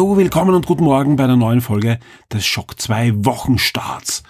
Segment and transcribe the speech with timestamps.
[0.00, 1.98] Hallo, willkommen und guten Morgen bei einer neuen Folge
[2.32, 4.22] des Schock 2 Wochenstarts.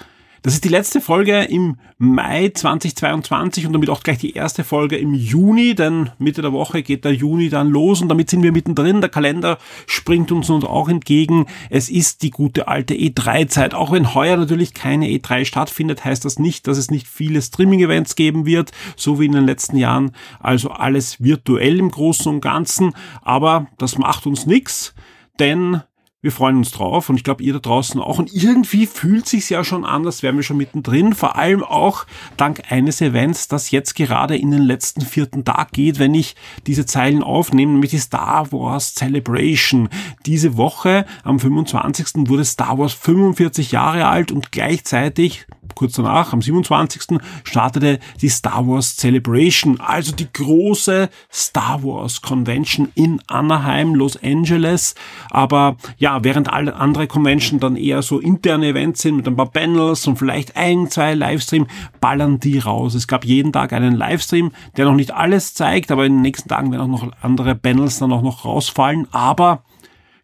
[0.43, 4.97] Das ist die letzte Folge im Mai 2022 und damit auch gleich die erste Folge
[4.97, 8.51] im Juni, denn Mitte der Woche geht der Juni dann los und damit sind wir
[8.51, 9.01] mittendrin.
[9.01, 11.47] Der Kalender springt uns nun auch entgegen.
[11.69, 13.73] Es ist die gute alte E3-Zeit.
[13.73, 18.17] Auch wenn heuer natürlich keine E3 stattfindet, heißt das nicht, dass es nicht viele Streaming-Events
[18.17, 20.17] geben wird, so wie in den letzten Jahren.
[20.41, 22.93] Also alles virtuell im Großen und Ganzen.
[23.23, 24.95] Aber das macht uns nichts
[25.41, 25.83] denn
[26.23, 28.19] wir freuen uns drauf und ich glaube, ihr da draußen auch.
[28.19, 31.15] Und irgendwie fühlt sich ja schon an, als wären wir schon mittendrin.
[31.15, 32.05] Vor allem auch
[32.37, 36.85] dank eines Events, das jetzt gerade in den letzten vierten Tag geht, wenn ich diese
[36.85, 39.89] Zeilen aufnehme, nämlich die Star Wars Celebration.
[40.27, 42.29] Diese Woche am 25.
[42.29, 47.19] wurde Star Wars 45 Jahre alt und gleichzeitig kurz danach, am 27.
[47.45, 54.95] startete die Star Wars Celebration, also die große Star Wars Convention in Anaheim, Los Angeles.
[55.31, 59.51] Aber ja, während alle andere Convention dann eher so interne Events sind mit ein paar
[59.51, 61.67] Panels und vielleicht ein, zwei Livestream,
[62.01, 62.95] ballern die raus.
[62.95, 66.49] Es gab jeden Tag einen Livestream, der noch nicht alles zeigt, aber in den nächsten
[66.49, 69.07] Tagen werden auch noch andere Panels dann auch noch rausfallen.
[69.13, 69.63] Aber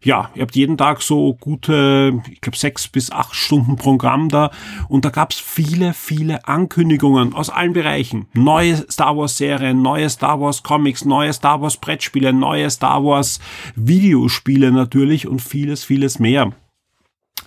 [0.07, 4.51] ja, ihr habt jeden Tag so gute, ich glaube, sechs bis acht Stunden Programm da.
[4.87, 8.27] Und da gab's viele, viele Ankündigungen aus allen Bereichen.
[8.33, 13.41] Neue Star Wars Serien, neue Star Wars Comics, neue Star Wars Brettspiele, neue Star Wars
[13.75, 16.53] Videospiele natürlich und vieles, vieles mehr.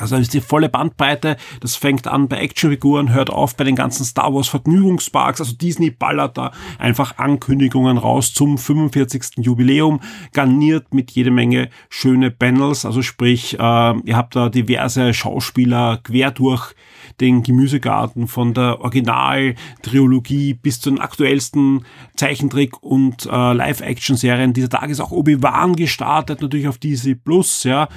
[0.03, 1.37] Also das ist die volle Bandbreite.
[1.61, 5.41] Das fängt an bei Actionfiguren, hört auf bei den ganzen Star Wars Vergnügungsparks.
[5.41, 9.39] Also Disney ballert da einfach Ankündigungen raus zum 45.
[9.39, 10.01] Jubiläum,
[10.33, 12.85] garniert mit jede Menge schöne Panels.
[12.85, 16.75] Also sprich, äh, ihr habt da diverse Schauspieler quer durch
[17.21, 21.85] den Gemüsegarten von der Original-Trilogie bis zu den aktuellsten
[22.17, 24.53] Zeichentrick- und äh, Live-Action-Serien.
[24.53, 27.89] Dieser Tag ist auch Obi-Wan gestartet, natürlich auf Disney Plus, ja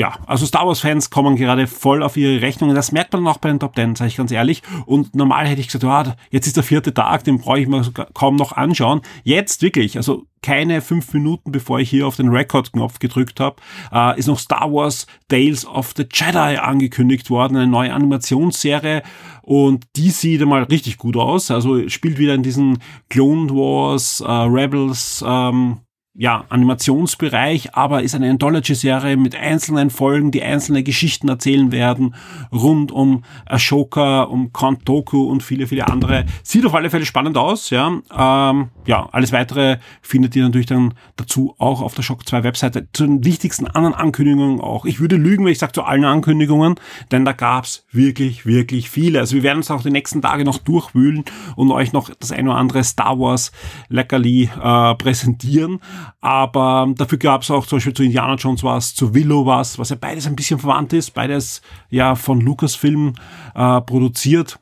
[0.00, 2.74] ja, also Star Wars-Fans kommen gerade voll auf ihre Rechnungen.
[2.74, 4.62] Das merkt man auch bei den Top Ten, sage ich ganz ehrlich.
[4.86, 7.82] Und normal hätte ich gesagt, ja, jetzt ist der vierte Tag, den brauche ich mir
[8.14, 9.02] kaum noch anschauen.
[9.24, 13.56] Jetzt wirklich, also keine fünf Minuten bevor ich hier auf den Record-Knopf gedrückt habe,
[13.92, 19.02] äh, ist noch Star Wars Tales of the Jedi angekündigt worden, eine neue Animationsserie.
[19.42, 21.50] Und die sieht einmal richtig gut aus.
[21.50, 22.78] Also spielt wieder in diesen
[23.10, 25.80] Clone Wars, äh, Rebels, ähm,
[26.14, 32.16] ja, Animationsbereich, aber ist eine Anthology-Serie mit einzelnen Folgen, die einzelne Geschichten erzählen werden,
[32.52, 36.26] rund um Ashoka, um Count Doku und viele, viele andere.
[36.42, 37.86] Sieht auf alle Fälle spannend aus, ja.
[37.88, 42.88] Ähm, ja, alles weitere findet ihr natürlich dann dazu auch auf der Shock 2 Webseite.
[42.92, 44.86] Zu den wichtigsten anderen Ankündigungen auch.
[44.86, 46.74] Ich würde lügen, wenn ich sage zu allen Ankündigungen,
[47.12, 49.20] denn da gab's wirklich, wirklich viele.
[49.20, 52.48] Also wir werden uns auch die nächsten Tage noch durchwühlen und euch noch das ein
[52.48, 53.52] oder andere Star Wars
[53.88, 55.78] Leckerli äh, präsentieren.
[56.20, 59.90] Aber dafür gab es auch zum Beispiel zu Indiana Jones was, zu Willow was, was
[59.90, 63.14] ja beides ein bisschen verwandt ist, beides ja von Lucasfilm
[63.54, 64.58] äh, produziert.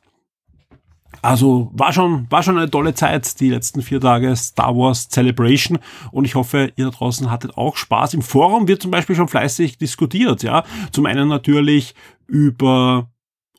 [1.21, 5.79] Also war schon, war schon eine tolle Zeit, die letzten vier Tage Star Wars Celebration.
[6.11, 8.13] Und ich hoffe, ihr da draußen hattet auch Spaß.
[8.13, 10.63] Im Forum wird zum Beispiel schon fleißig diskutiert, ja.
[10.91, 11.93] Zum einen natürlich
[12.27, 13.09] über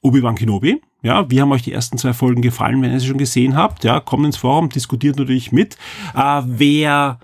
[0.02, 0.80] Obi-Wan Kenobi.
[1.02, 3.84] Ja, wie haben euch die ersten zwei Folgen gefallen, wenn ihr sie schon gesehen habt?
[3.84, 5.76] Ja, kommt ins Forum, diskutiert natürlich mit.
[6.14, 7.18] Äh, wer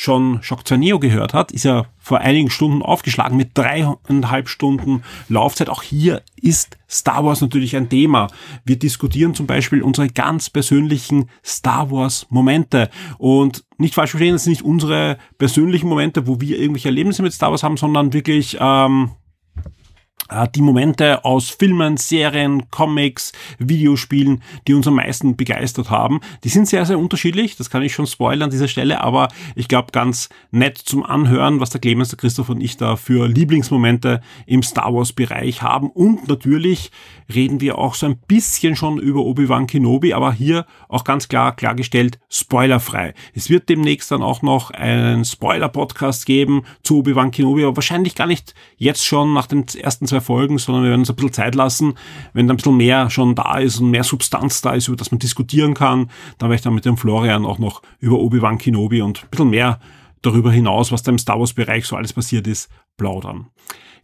[0.00, 5.02] schon Shock 2 Neo gehört hat, ist ja vor einigen Stunden aufgeschlagen mit dreieinhalb Stunden
[5.28, 5.68] Laufzeit.
[5.68, 8.28] Auch hier ist Star Wars natürlich ein Thema.
[8.64, 12.88] Wir diskutieren zum Beispiel unsere ganz persönlichen Star Wars Momente.
[13.18, 17.34] Und nicht falsch verstehen, das sind nicht unsere persönlichen Momente, wo wir irgendwelche Erlebnisse mit
[17.34, 19.19] Star Wars haben, sondern wirklich ähm, äh,
[20.54, 26.20] die Momente aus Filmen, Serien, Comics, Videospielen, die uns am meisten begeistert haben.
[26.44, 29.68] Die sind sehr, sehr unterschiedlich, das kann ich schon spoilern an dieser Stelle, aber ich
[29.68, 34.20] glaube ganz nett zum Anhören, was der Clemens, der Christoph und ich da für Lieblingsmomente
[34.46, 35.90] im Star Wars Bereich haben.
[35.90, 36.90] Und natürlich
[37.34, 41.54] reden wir auch so ein bisschen schon über Obi-Wan Kenobi, aber hier auch ganz klar
[41.54, 43.14] klargestellt, spoilerfrei.
[43.34, 48.26] Es wird demnächst dann auch noch einen Spoiler-Podcast geben zu Obi-Wan Kenobi, aber wahrscheinlich gar
[48.26, 51.54] nicht jetzt schon nach den ersten zwei Folgen, sondern wir werden uns ein bisschen Zeit
[51.54, 51.94] lassen.
[52.32, 55.10] Wenn da ein bisschen mehr schon da ist und mehr Substanz da ist, über das
[55.10, 59.02] man diskutieren kann, dann werde ich dann mit dem Florian auch noch über Obi-Wan Kenobi
[59.02, 59.80] und ein bisschen mehr
[60.22, 63.46] darüber hinaus, was da im Star Wars Bereich so alles passiert ist, plaudern.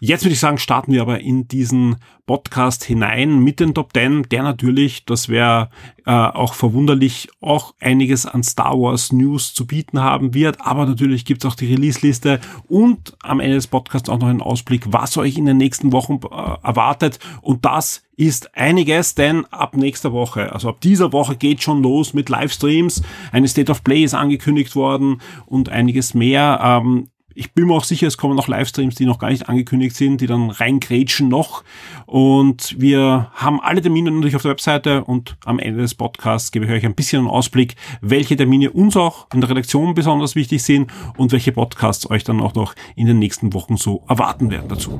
[0.01, 1.97] Jetzt würde ich sagen, starten wir aber in diesen
[2.27, 5.71] Podcast hinein mit den Top 10, der natürlich, das wäre
[6.05, 10.61] äh, auch verwunderlich, auch einiges an Star Wars News zu bieten haben wird.
[10.61, 14.43] Aber natürlich gibt es auch die Release-Liste und am Ende des Podcasts auch noch einen
[14.43, 17.19] Ausblick, was euch in den nächsten Wochen äh, erwartet.
[17.41, 22.13] Und das ist einiges, denn ab nächster Woche, also ab dieser Woche geht schon los
[22.13, 23.03] mit Livestreams.
[23.31, 26.61] Eine State of Play ist angekündigt worden und einiges mehr.
[26.63, 29.94] Ähm, ich bin mir auch sicher, es kommen noch Livestreams, die noch gar nicht angekündigt
[29.94, 31.62] sind, die dann reingrätschen noch.
[32.06, 36.65] Und wir haben alle Termine natürlich auf der Webseite und am Ende des Podcasts gebe
[36.65, 40.62] ich euch ein bisschen einen Ausblick, welche Termine uns auch in der Redaktion besonders wichtig
[40.62, 44.69] sind und welche Podcasts euch dann auch noch in den nächsten Wochen so erwarten werden
[44.69, 44.99] dazu.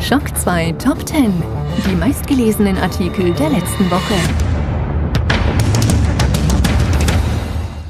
[0.00, 1.32] Schock 2 Top 10.
[1.88, 4.45] Die meistgelesenen Artikel der letzten Woche.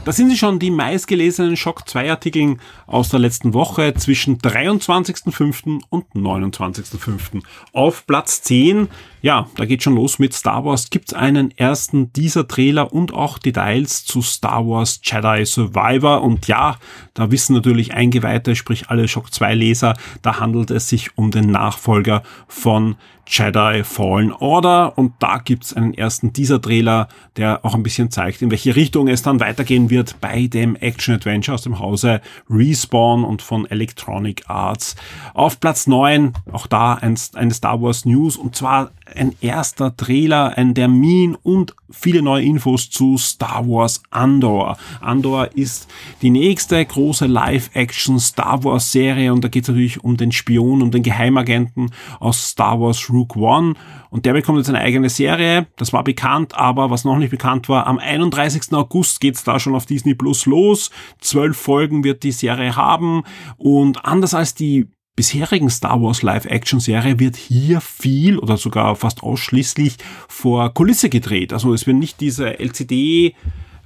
[0.06, 5.80] Da sind sie schon, die meistgelesenen Shock 2 Artikeln aus der letzten Woche zwischen 23.05.
[5.90, 7.42] und 29.05.
[7.72, 8.86] Auf Platz 10,
[9.20, 13.38] ja, da geht schon los mit Star Wars, gibt's einen ersten dieser Trailer und auch
[13.38, 16.22] Details zu Star Wars Jedi Survivor.
[16.22, 16.76] Und ja,
[17.14, 21.50] da wissen natürlich Eingeweihte, sprich alle Shock 2 Leser, da handelt es sich um den
[21.50, 22.94] Nachfolger von
[23.26, 28.50] Jedi Fallen Order und da gibt's einen ersten Teaser-Trailer, der auch ein bisschen zeigt, in
[28.50, 33.66] welche Richtung es dann weitergehen wird bei dem Action-Adventure aus dem Hause Respawn und von
[33.66, 34.96] Electronic Arts.
[35.34, 40.56] Auf Platz 9, auch da ein, eine Star Wars News und zwar ein erster Trailer,
[40.56, 44.76] ein Termin und viele neue Infos zu Star Wars Andor.
[45.00, 45.88] Andor ist
[46.22, 50.82] die nächste große Live-Action Star Wars Serie und da geht es natürlich um den Spion,
[50.82, 53.74] um den Geheimagenten aus Star Wars Rook One
[54.10, 55.66] und der bekommt jetzt eine eigene Serie.
[55.76, 58.72] Das war bekannt, aber was noch nicht bekannt war, am 31.
[58.72, 60.90] August geht's da schon auf Disney Plus los.
[61.20, 63.22] Zwölf Folgen wird die Serie haben
[63.56, 69.96] und anders als die bisherigen Star Wars Live-Action-Serie wird hier viel oder sogar fast ausschließlich
[70.28, 71.52] vor Kulisse gedreht.
[71.52, 73.34] Also es werden nicht diese LCD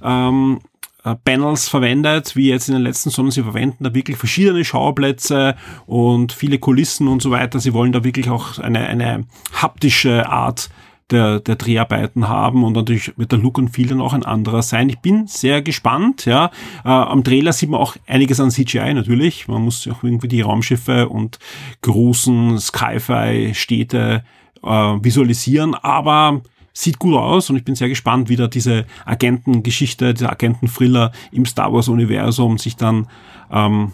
[0.03, 0.59] ähm,
[1.03, 5.55] äh, Panels verwendet, wie jetzt in den letzten, sondern sie verwenden da wirklich verschiedene Schauplätze
[5.87, 7.59] und viele Kulissen und so weiter.
[7.59, 10.69] Sie wollen da wirklich auch eine, eine haptische Art
[11.11, 14.61] der, der Dreharbeiten haben und natürlich wird der Look und Feel dann auch ein anderer
[14.61, 14.89] sein.
[14.89, 16.51] Ich bin sehr gespannt, ja.
[16.83, 19.47] Äh, am Trailer sieht man auch einiges an CGI natürlich.
[19.47, 21.39] Man muss auch irgendwie die Raumschiffe und
[21.81, 24.23] großen Sci-Fi-Städte
[24.63, 26.41] äh, visualisieren, aber
[26.73, 31.45] sieht gut aus und ich bin sehr gespannt, wie da diese Agentengeschichte, dieser Agenten-Thriller im
[31.45, 33.07] Star Wars-Universum sich dann,
[33.51, 33.91] ähm,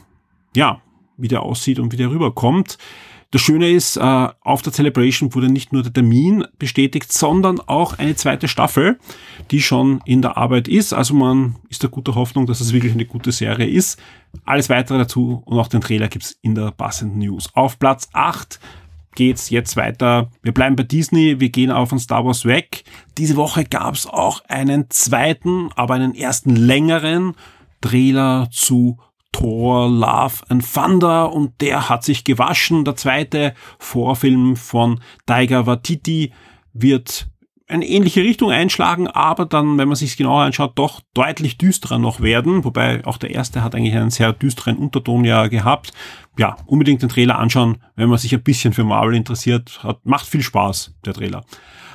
[0.55, 0.81] ja,
[1.17, 2.77] wie der aussieht und wie der rüberkommt.
[3.31, 7.97] Das Schöne ist, äh, auf der Celebration wurde nicht nur der Termin bestätigt, sondern auch
[7.97, 8.99] eine zweite Staffel,
[9.51, 10.93] die schon in der Arbeit ist.
[10.93, 13.99] Also man ist der guter Hoffnung, dass es wirklich eine gute Serie ist.
[14.45, 17.49] Alles weitere dazu und auch den Trailer gibt's in der passenden News.
[17.53, 18.59] Auf Platz 8
[19.15, 20.31] geht's jetzt weiter.
[20.41, 22.83] Wir bleiben bei Disney, wir gehen auch von Star Wars weg.
[23.17, 27.33] Diese Woche gab's auch einen zweiten, aber einen ersten längeren
[27.81, 28.99] Trailer zu
[29.31, 32.85] Thor, Love and Thunder und der hat sich gewaschen.
[32.85, 36.33] Der zweite Vorfilm von Taiga Watiti
[36.73, 37.27] wird
[37.67, 42.21] eine ähnliche Richtung einschlagen, aber dann, wenn man sich genauer anschaut, doch deutlich düsterer noch
[42.21, 42.63] werden.
[42.63, 45.91] Wobei auch der erste hat eigentlich einen sehr düsteren Unterton ja gehabt.
[46.37, 49.83] Ja, unbedingt den Trailer anschauen, wenn man sich ein bisschen für Marvel interessiert.
[49.83, 51.43] Hat, macht viel Spaß, der Trailer.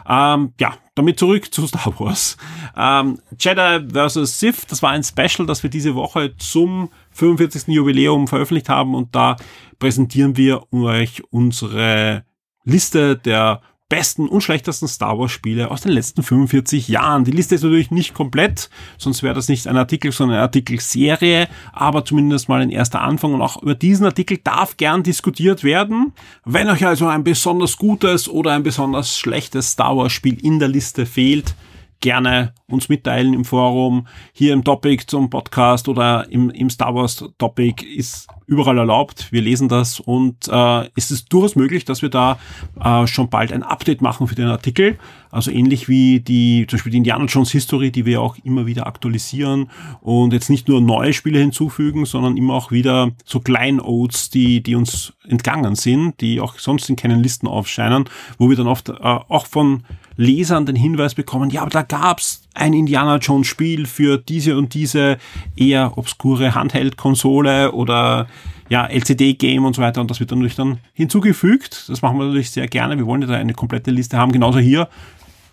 [0.08, 2.36] Ähm, ja, damit zurück zu Star Wars.
[2.76, 4.38] Ähm, Jedi vs.
[4.38, 7.68] Sith, das war ein Special, das wir diese Woche zum 45.
[7.68, 9.36] Jubiläum veröffentlicht haben und da
[9.78, 12.24] präsentieren wir euch unsere
[12.64, 13.60] Liste der
[13.92, 17.24] besten und schlechtesten Star Wars Spiele aus den letzten 45 Jahren.
[17.24, 21.46] Die Liste ist natürlich nicht komplett, sonst wäre das nicht ein Artikel, sondern eine Artikelserie,
[21.74, 26.14] aber zumindest mal ein erster Anfang und auch über diesen Artikel darf gern diskutiert werden.
[26.46, 30.68] Wenn euch also ein besonders gutes oder ein besonders schlechtes Star Wars Spiel in der
[30.68, 31.54] Liste fehlt,
[32.02, 37.24] gerne uns mitteilen im Forum, hier im Topic zum Podcast oder im, im Star Wars
[37.38, 39.32] Topic ist überall erlaubt.
[39.32, 42.38] Wir lesen das und äh, es ist durchaus möglich, dass wir da
[42.82, 44.98] äh, schon bald ein Update machen für den Artikel.
[45.30, 48.86] Also ähnlich wie die, zum Beispiel die Indiana Jones History, die wir auch immer wieder
[48.86, 54.62] aktualisieren und jetzt nicht nur neue Spiele hinzufügen, sondern immer auch wieder so Kleinodes, die,
[54.62, 58.04] die uns entgangen sind, die auch sonst in keinen Listen aufscheinen,
[58.38, 59.84] wo wir dann oft äh, auch von
[60.16, 64.74] Lesern den Hinweis bekommen, ja, aber da gab's ein Indiana Jones Spiel für diese und
[64.74, 65.18] diese
[65.56, 68.26] eher obskure Handheld-Konsole oder
[68.68, 71.88] ja, LCD-Game und so weiter und das wird dann natürlich dann hinzugefügt.
[71.88, 72.96] Das machen wir natürlich sehr gerne.
[72.96, 74.32] Wir wollen ja da eine komplette Liste haben.
[74.32, 74.88] Genauso hier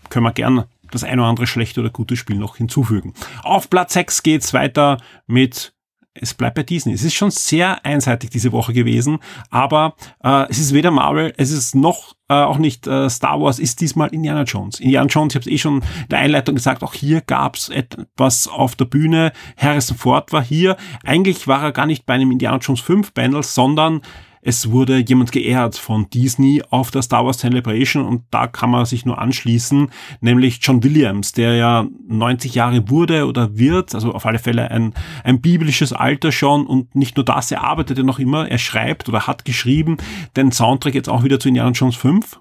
[0.10, 3.14] können wir gerne das ein oder andere schlechte oder gute Spiel noch hinzufügen.
[3.44, 4.98] Auf Platz 6 geht's weiter
[5.28, 5.74] mit
[6.22, 6.94] es bleibt bei Disney.
[6.94, 11.52] Es ist schon sehr einseitig diese Woche gewesen, aber äh, es ist weder Marvel, es
[11.52, 14.80] ist noch äh, auch nicht äh, Star Wars, ist diesmal Indiana Jones.
[14.80, 17.70] Indiana Jones, ich habe es eh schon in der Einleitung gesagt, auch hier gab es
[17.70, 19.32] etwas auf der Bühne.
[19.58, 20.78] Harrison Ford war hier.
[21.04, 24.02] Eigentlich war er gar nicht bei einem Indiana Jones 5 Panel, sondern
[24.42, 28.86] es wurde jemand geehrt von Disney auf der Star Wars Celebration und da kann man
[28.86, 29.90] sich nur anschließen,
[30.22, 34.94] nämlich John Williams, der ja 90 Jahre wurde oder wird, also auf alle Fälle ein,
[35.24, 39.10] ein biblisches Alter schon und nicht nur das, er arbeitet ja noch immer, er schreibt
[39.10, 39.98] oder hat geschrieben
[40.36, 42.40] den Soundtrack jetzt auch wieder zu Indiana Jones 5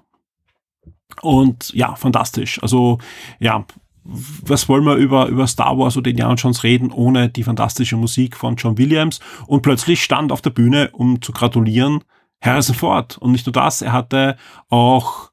[1.21, 2.61] und ja, fantastisch.
[2.61, 2.99] Also
[3.39, 3.65] ja,
[4.11, 8.35] was wollen wir über, über Star Wars oder Indiana Jones reden, ohne die fantastische Musik
[8.35, 9.19] von John Williams?
[9.47, 12.03] Und plötzlich stand auf der Bühne, um zu gratulieren,
[12.41, 13.17] Harrison Ford.
[13.17, 14.37] Und nicht nur das, er hatte
[14.69, 15.31] auch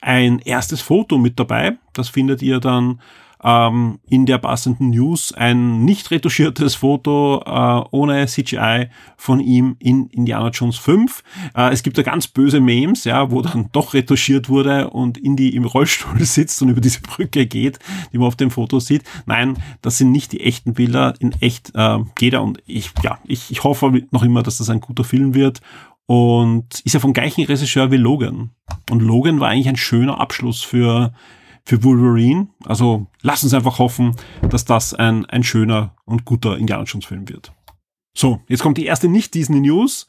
[0.00, 1.78] ein erstes Foto mit dabei.
[1.92, 3.00] Das findet ihr dann
[3.42, 10.06] ähm, in der passenden News ein nicht retuschiertes Foto äh, ohne CGI von ihm in
[10.08, 11.22] Indiana Jones 5.
[11.54, 15.50] Äh, es gibt da ganz böse Memes, ja, wo dann doch retuschiert wurde und Indy
[15.50, 17.78] im Rollstuhl sitzt und über diese Brücke geht,
[18.12, 19.02] die man auf dem Foto sieht.
[19.26, 21.14] Nein, das sind nicht die echten Bilder.
[21.18, 24.70] In echt äh, geht er und ich, ja, ich, ich hoffe noch immer, dass das
[24.70, 25.60] ein guter Film wird
[26.06, 28.50] und ist ja vom gleichen Regisseur wie Logan.
[28.90, 31.12] Und Logan war eigentlich ein schöner Abschluss für
[31.66, 32.48] für Wolverine.
[32.64, 34.14] Also lass uns einfach hoffen,
[34.48, 37.52] dass das ein, ein schöner und guter Indiana Jones Film wird.
[38.16, 40.06] So, jetzt kommt die erste Nicht-Disney-News.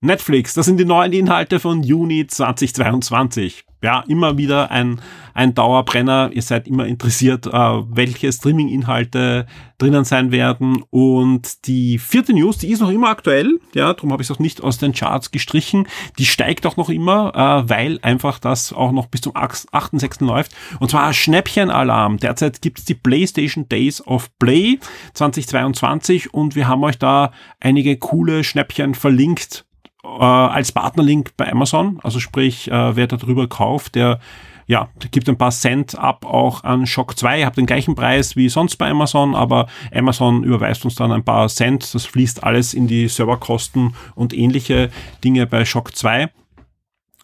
[0.00, 5.00] Netflix, das sind die neuen Inhalte von Juni 2022 ja, immer wieder ein,
[5.32, 6.30] ein Dauerbrenner.
[6.32, 9.46] Ihr seid immer interessiert, äh, welche Streaming-Inhalte
[9.78, 10.84] drinnen sein werden.
[10.90, 13.58] Und die vierte News, die ist noch immer aktuell.
[13.74, 15.88] Ja, darum habe ich es auch nicht aus den Charts gestrichen.
[16.18, 20.24] Die steigt auch noch immer, äh, weil einfach das auch noch bis zum 8.6.
[20.26, 20.52] läuft.
[20.78, 22.18] Und zwar Schnäppchen-Alarm.
[22.18, 24.78] Derzeit gibt es die PlayStation Days of Play
[25.14, 29.64] 2022 und wir haben euch da einige coole Schnäppchen verlinkt
[30.04, 32.00] äh, als Partnerlink bei Amazon.
[32.02, 34.20] Also sprich, äh, wer darüber kauft, der
[34.66, 37.40] ja, gibt ein paar Cent ab auch an Shock 2.
[37.40, 41.24] Ihr habt den gleichen Preis wie sonst bei Amazon, aber Amazon überweist uns dann ein
[41.24, 41.92] paar Cent.
[41.92, 44.90] Das fließt alles in die Serverkosten und ähnliche
[45.24, 46.30] Dinge bei Shock 2.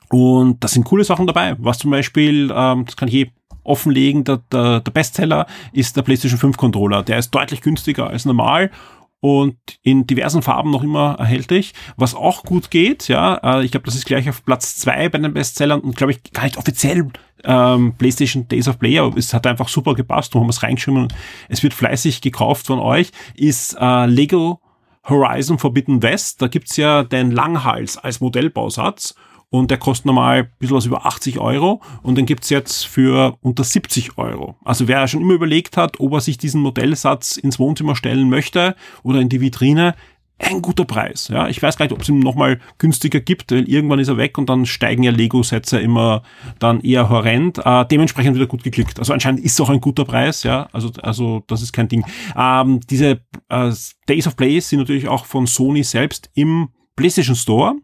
[0.09, 1.54] Und da sind coole Sachen dabei.
[1.59, 3.30] Was zum Beispiel, ähm, das kann ich eh
[3.62, 7.04] offenlegen, der, der, der Bestseller ist der PlayStation 5 Controller.
[7.04, 8.73] Der ist deutlich günstiger als normal
[9.20, 11.73] und in diversen Farben noch immer erhältlich.
[11.96, 15.18] Was auch gut geht, ja, äh, ich glaube, das ist gleich auf Platz zwei bei
[15.18, 17.08] den Bestsellern und glaube ich gar nicht offiziell
[17.44, 21.08] ähm, PlayStation Days of Play, aber es hat einfach super gepasst, wo haben es reingeschrieben
[21.49, 24.61] es wird fleißig gekauft von euch, ist äh, Lego
[25.08, 26.42] Horizon Forbidden West.
[26.42, 29.14] Da gibt's ja den Langhals als Modellbausatz
[29.50, 33.36] und der kostet normal ein bisschen was über 80 Euro und den gibt's jetzt für
[33.40, 34.56] unter 70 Euro.
[34.64, 38.74] Also wer schon immer überlegt hat, ob er sich diesen Modellsatz ins Wohnzimmer stellen möchte
[39.02, 39.94] oder in die Vitrine,
[40.38, 41.28] ein guter Preis.
[41.28, 44.18] Ja, ich weiß gar nicht, ob es ihn nochmal günstiger gibt, weil irgendwann ist er
[44.18, 46.22] weg und dann steigen ja Lego-Sätze immer
[46.58, 47.58] dann eher horrend.
[47.64, 48.98] Äh, dementsprechend wieder gut geklickt.
[48.98, 50.68] Also anscheinend ist es auch ein guter Preis, ja.
[50.72, 52.04] Also, also das ist kein Ding.
[52.36, 53.72] Ähm, diese äh,
[54.08, 57.76] Days of Play sind natürlich auch von Sony selbst im PlayStation Store.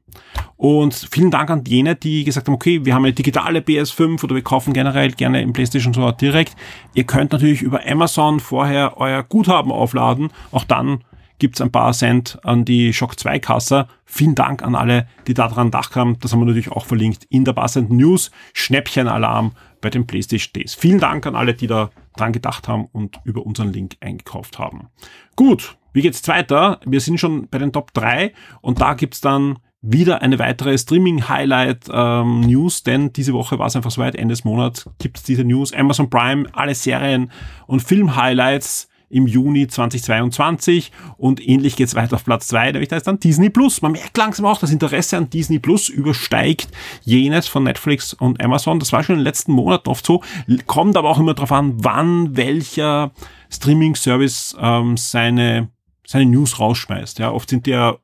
[0.56, 4.34] Und vielen Dank an jene, die gesagt haben, okay, wir haben eine digitale PS5 oder
[4.34, 6.56] wir kaufen generell gerne im PlayStation Store direkt.
[6.94, 10.30] Ihr könnt natürlich über Amazon vorher euer Guthaben aufladen.
[10.50, 11.04] Auch dann
[11.38, 13.88] gibt's ein paar Cent an die Shock 2 Kasse.
[14.04, 16.16] Vielen Dank an alle, die daran gedacht haben.
[16.20, 18.30] Das haben wir natürlich auch verlinkt in der passenden News.
[18.54, 20.74] Schnäppchenalarm bei den PlayStation Days.
[20.76, 24.88] Vielen Dank an alle, die da dran gedacht haben und über unseren Link eingekauft haben.
[25.34, 26.78] Gut, wie geht's weiter?
[26.84, 32.78] Wir sind schon bei den Top 3 und da gibt's dann wieder eine weitere Streaming-Highlight-News,
[32.78, 35.72] ähm, denn diese Woche war es einfach soweit, Ende des Monats gibt's diese News.
[35.72, 37.32] Amazon Prime, alle Serien
[37.66, 43.06] und Film-Highlights im Juni 2022 und ähnlich geht's weiter auf Platz 2, nämlich da ist
[43.06, 43.82] dann Disney Plus.
[43.82, 46.68] Man merkt langsam auch, das Interesse an Disney Plus übersteigt
[47.02, 48.78] jenes von Netflix und Amazon.
[48.78, 50.22] Das war schon in den letzten Monaten oft so,
[50.66, 53.12] kommt aber auch immer darauf an, wann welcher
[53.50, 55.68] Streaming-Service ähm, seine
[56.12, 57.18] seine News rausschmeißt.
[57.18, 57.96] Ja, oft sind die ja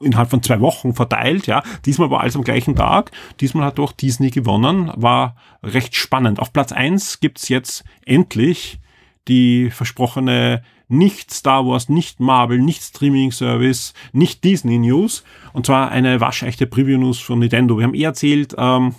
[0.00, 1.62] innerhalb von zwei Wochen verteilt, ja.
[1.84, 3.10] Diesmal war alles am gleichen Tag.
[3.40, 4.90] Diesmal hat auch Disney gewonnen.
[4.96, 6.40] War recht spannend.
[6.40, 8.80] Auf Platz eins gibt's jetzt endlich
[9.28, 15.22] die versprochene nicht Star Wars, nicht Marvel, nicht Streaming Service, nicht Disney News.
[15.52, 17.78] Und zwar eine waschechte Preview News von Nintendo.
[17.78, 18.94] Wir haben eh erzählt, ähm,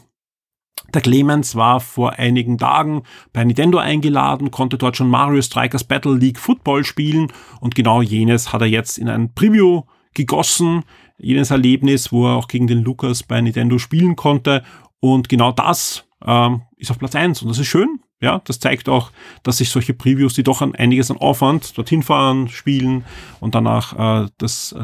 [0.94, 6.16] der Clemens war vor einigen Tagen bei Nintendo eingeladen, konnte dort schon Mario Strikers Battle
[6.16, 9.84] League Football spielen und genau jenes hat er jetzt in ein Preview
[10.14, 10.84] gegossen,
[11.18, 14.64] jenes Erlebnis, wo er auch gegen den Lukas bei Nintendo spielen konnte.
[15.00, 17.42] Und genau das ähm, ist auf Platz eins.
[17.42, 18.00] Und das ist schön.
[18.20, 22.04] Ja, das zeigt auch, dass sich solche Previews, die doch an einiges an Aufwand dorthin
[22.04, 23.04] fahren, spielen
[23.40, 24.76] und danach äh, das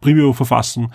[0.00, 0.92] Preview verfassen,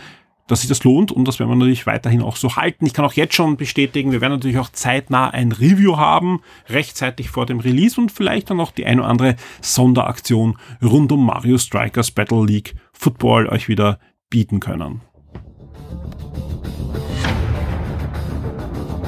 [0.47, 2.85] dass sich das lohnt und das werden wir natürlich weiterhin auch so halten.
[2.85, 7.29] Ich kann auch jetzt schon bestätigen, wir werden natürlich auch zeitnah ein Review haben, rechtzeitig
[7.29, 11.57] vor dem Release und vielleicht dann noch die eine oder andere Sonderaktion rund um Mario
[11.57, 13.99] Strikers Battle League Football euch wieder
[14.29, 15.01] bieten können.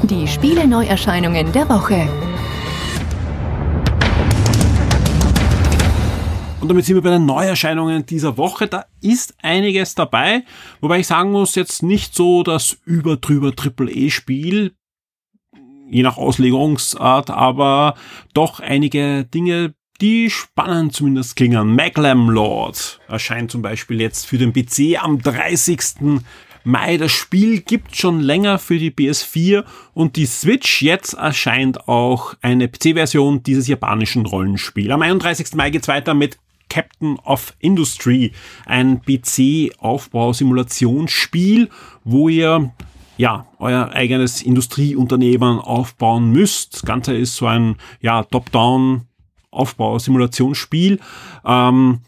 [0.03, 2.08] Die Spiele-Neuerscheinungen der Woche.
[6.62, 8.68] Und damit sind wir bei den Neuerscheinungen dieser Woche.
[8.68, 10.44] Da ist einiges dabei,
[10.82, 14.74] wobei ich sagen muss, jetzt nicht so das überdrüber Triple-E-Spiel,
[15.89, 17.96] je nach Auslegungsart, aber
[18.34, 21.75] doch einige Dinge, die spannend zumindest klingen.
[21.75, 26.22] Maglam Lord erscheint zum Beispiel jetzt für den PC am 30.
[26.66, 26.98] Mai.
[26.98, 29.63] Das Spiel gibt schon länger für die PS4
[29.94, 30.82] und die Switch.
[30.82, 34.92] Jetzt erscheint auch eine PC-Version dieses japanischen Rollenspiels.
[34.92, 35.56] Am 31.
[35.56, 36.38] Mai geht's weiter mit
[36.70, 38.32] Captain of Industry,
[38.66, 41.70] ein PC-Aufbausimulationsspiel,
[42.04, 42.72] wo ihr
[43.18, 46.76] ja, euer eigenes Industrieunternehmen aufbauen müsst.
[46.76, 49.10] Das Ganze ist so ein ja, Top-Down
[49.52, 51.00] Aufbau-Simulationsspiel.
[51.46, 52.00] Ähm,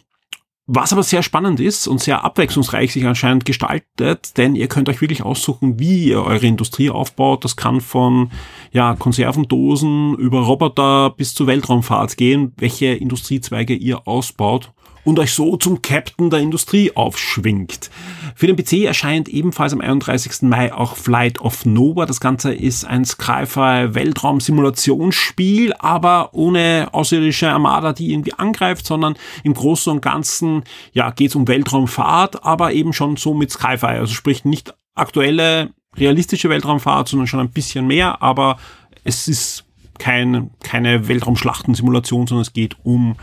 [0.74, 5.02] was aber sehr spannend ist und sehr abwechslungsreich sich anscheinend gestaltet, denn ihr könnt euch
[5.02, 7.44] wirklich aussuchen, wie ihr eure Industrie aufbaut.
[7.44, 8.32] Das kann von
[8.72, 14.72] ja, Konservendosen über Roboter bis zur Weltraumfahrt gehen, welche Industriezweige ihr ausbaut
[15.04, 17.90] und euch so zum Captain der Industrie aufschwingt.
[18.36, 20.44] Für den PC erscheint ebenfalls am 31.
[20.44, 22.06] Mai auch Flight of Nova.
[22.06, 29.54] Das Ganze ist ein Sci-Fi Weltraum-Simulationsspiel, aber ohne außerirdische Armada, die irgendwie angreift, sondern im
[29.54, 33.86] Großen und Ganzen, ja, geht es um Weltraumfahrt, aber eben schon so mit Sci-Fi.
[33.86, 38.58] Also sprich nicht aktuelle realistische Weltraumfahrt, sondern schon ein bisschen mehr, aber
[39.04, 39.66] es ist
[39.98, 43.16] kein, keine Weltraumschlachtensimulation, sondern es geht um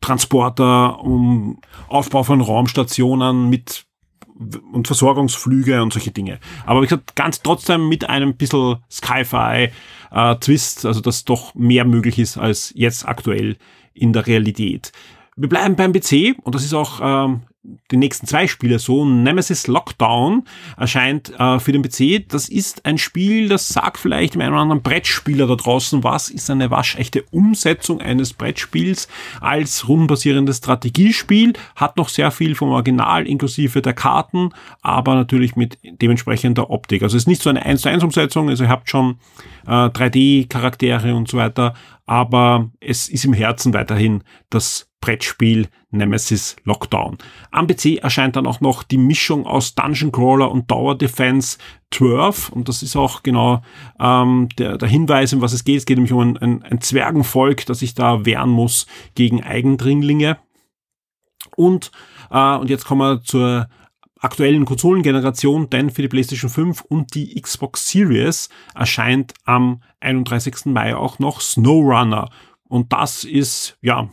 [0.00, 3.86] Transporter, um Aufbau von Raumstationen mit
[4.72, 6.38] und Versorgungsflüge und solche Dinge.
[6.64, 12.18] Aber wie gesagt, ganz trotzdem mit einem bisschen Sci-Fi-Twist, äh, also dass doch mehr möglich
[12.18, 13.58] ist als jetzt aktuell
[13.92, 14.92] in der Realität.
[15.36, 19.04] Wir bleiben beim PC und das ist auch ähm, die nächsten zwei Spiele so.
[19.04, 20.44] Nemesis Lockdown
[20.78, 22.26] erscheint äh, für den PC.
[22.28, 26.30] Das ist ein Spiel, das sagt vielleicht dem einen oder anderen Brettspieler da draußen was,
[26.30, 29.08] ist eine waschechte Umsetzung eines Brettspiels
[29.40, 35.78] als rundenbasierendes Strategiespiel, hat noch sehr viel vom Original inklusive der Karten, aber natürlich mit
[35.82, 37.02] dementsprechender Optik.
[37.02, 39.18] Also es ist nicht so eine 1 zu 1 Umsetzung, also ihr habt schon
[39.66, 41.74] äh, 3D-Charaktere und so weiter,
[42.06, 47.18] aber es ist im Herzen weiterhin das Brettspiel Nemesis Lockdown.
[47.50, 51.58] Am PC erscheint dann auch noch die Mischung aus Dungeon Crawler und Tower Defense
[51.92, 53.62] 12 und das ist auch genau
[53.98, 55.78] ähm, der, der Hinweis, um was es geht.
[55.78, 60.38] Es geht nämlich um ein, ein, Zwergenvolk, das sich da wehren muss gegen Eigendringlinge.
[61.56, 61.90] Und,
[62.30, 63.68] äh, und jetzt kommen wir zur
[64.20, 70.66] aktuellen Konsolengeneration, denn für die PlayStation 5 und die Xbox Series erscheint am 31.
[70.66, 72.30] Mai auch noch SnowRunner.
[72.68, 74.10] Und das ist, ja,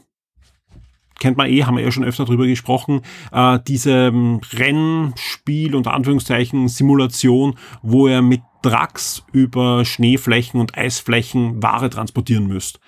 [1.19, 5.93] kennt man eh, haben wir ja schon öfter drüber gesprochen, äh, diese ähm, Rennspiel unter
[5.93, 12.79] Anführungszeichen Simulation, wo er mit Trucks über Schneeflächen und Eisflächen Ware transportieren müsst.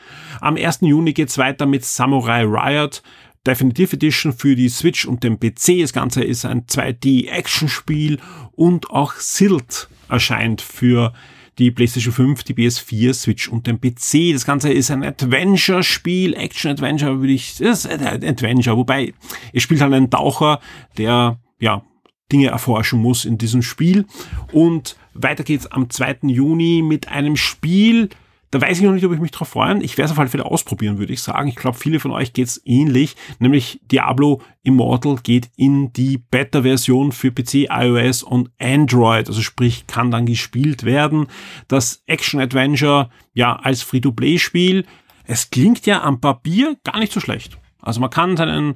[0.42, 0.80] Am 1.
[0.82, 3.02] Juni geht's weiter mit Samurai Riot.
[3.46, 5.82] Definitive Edition für die Switch und den PC.
[5.82, 8.20] Das Ganze ist ein 2D-Action-Spiel
[8.52, 11.14] und auch Silt erscheint für
[11.58, 14.34] die PlayStation 5, die PS4, Switch und den PC.
[14.34, 19.14] Das Ganze ist ein Adventure-Spiel, Action-Adventure würde ich, das ist ein Adventure, wobei
[19.54, 20.60] es spielt halt einen Taucher,
[20.98, 21.84] der, ja,
[22.32, 24.06] Dinge erforschen muss in diesem Spiel.
[24.52, 26.20] Und weiter geht's am 2.
[26.24, 28.10] Juni mit einem Spiel,
[28.52, 29.82] da weiß ich noch nicht, ob ich mich drauf freuen.
[29.82, 31.50] Ich werde es auf alle Fälle ausprobieren, würde ich sagen.
[31.50, 33.16] Ich glaube, viele von euch geht's ähnlich.
[33.38, 39.28] Nämlich Diablo Immortal geht in die Beta-Version für PC, iOS und Android.
[39.28, 41.28] Also sprich, kann dann gespielt werden.
[41.68, 44.86] Das Action-Adventure, ja, als Free-to-Play-Spiel.
[45.26, 47.60] Es klingt ja am Papier gar nicht so schlecht.
[47.82, 48.76] Also man kann seinen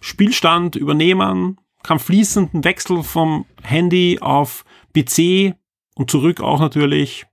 [0.00, 5.56] Spielstand übernehmen, kann fließenden Wechsel vom Handy auf PC
[5.96, 7.26] und zurück auch natürlich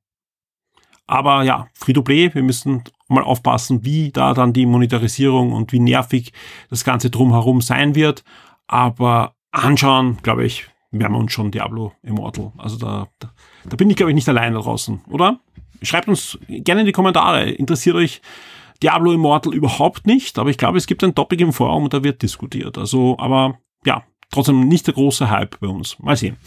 [1.08, 6.34] aber ja, Free-to-Play, wir müssen mal aufpassen, wie da dann die Monetarisierung und wie nervig
[6.70, 8.24] das Ganze drumherum sein wird.
[8.68, 12.52] Aber anschauen, glaube ich, werden wir uns schon Diablo Immortal.
[12.58, 13.32] Also da, da,
[13.66, 15.40] da bin ich, glaube ich, nicht allein da draußen, oder?
[15.82, 17.50] Schreibt uns gerne in die Kommentare.
[17.52, 18.22] Interessiert euch
[18.82, 20.40] Diablo Immortal überhaupt nicht?
[20.40, 22.78] Aber ich glaube, es gibt ein Topic im Forum und da wird diskutiert.
[22.78, 26.00] Also, aber ja, trotzdem nicht der große Hype bei uns.
[26.00, 26.38] Mal sehen.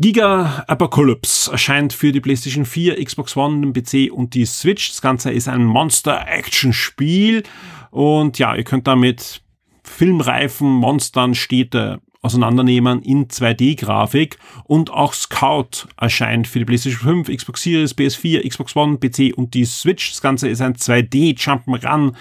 [0.00, 4.88] Giga Apocalypse erscheint für die PlayStation 4, Xbox One, den PC und die Switch.
[4.88, 7.42] Das Ganze ist ein Monster-Action-Spiel
[7.90, 9.42] und ja, ihr könnt damit
[9.84, 17.62] filmreifen Monstern, Städte auseinandernehmen in 2D-Grafik und auch Scout erscheint für die PlayStation 5, Xbox
[17.62, 20.12] Series, PS4, Xbox One, PC und die Switch.
[20.12, 22.14] Das Ganze ist ein 2D Jump'n'Run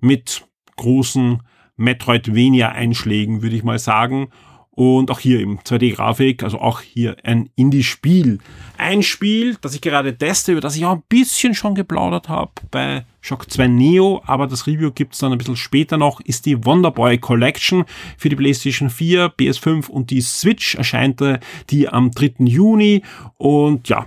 [0.00, 1.44] mit großen
[1.76, 4.30] Metroidvania-Einschlägen, würde ich mal sagen.
[4.72, 8.38] Und auch hier im 2D-Grafik, also auch hier ein Indie-Spiel.
[8.78, 12.52] Ein Spiel, das ich gerade teste, über das ich auch ein bisschen schon geplaudert habe
[12.70, 16.64] bei Shock 2 Neo, aber das Review gibt's dann ein bisschen später noch, ist die
[16.64, 17.84] Wonderboy Collection
[18.16, 21.20] für die PlayStation 4, PS5 und die Switch erscheint
[21.68, 22.44] die am 3.
[22.44, 23.02] Juni.
[23.36, 24.06] Und ja,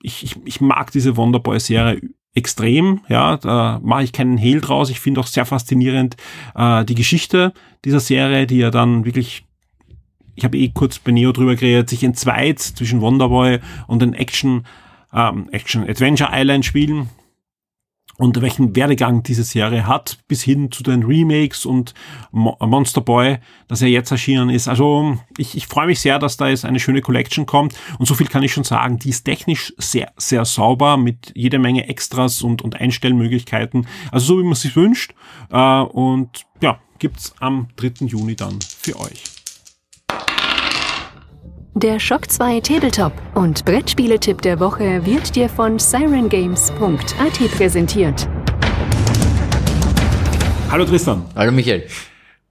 [0.00, 2.00] ich, ich, ich mag diese Wonderboy-Serie
[2.34, 4.90] extrem, ja, da mache ich keinen Hehl draus.
[4.90, 6.16] Ich finde auch sehr faszinierend
[6.54, 7.52] äh, die Geschichte
[7.84, 9.43] dieser Serie, die ja dann wirklich
[10.34, 14.66] ich habe eh kurz bei Neo drüber geredet, sich entzweit zwischen Wonderboy und den Action,
[15.12, 17.08] ähm, Action Adventure Island Spielen
[18.16, 21.94] und welchen Werdegang diese Serie hat, bis hin zu den Remakes und
[22.30, 24.68] Mo Monster Boy, das ja jetzt erschienen ist.
[24.68, 28.14] Also ich, ich freue mich sehr, dass da jetzt eine schöne Collection kommt und so
[28.14, 32.42] viel kann ich schon sagen, die ist technisch sehr, sehr sauber mit jede Menge Extras
[32.42, 35.14] und, und Einstellmöglichkeiten, also so wie man sich wünscht
[35.50, 38.06] äh, und ja, gibt's am 3.
[38.06, 39.33] Juni dann für euch.
[41.76, 48.28] Der Shock 2 Tabletop und Brettspieletipp der Woche wird dir von sirengames.at präsentiert.
[50.70, 51.24] Hallo Tristan.
[51.34, 51.88] Hallo Michael.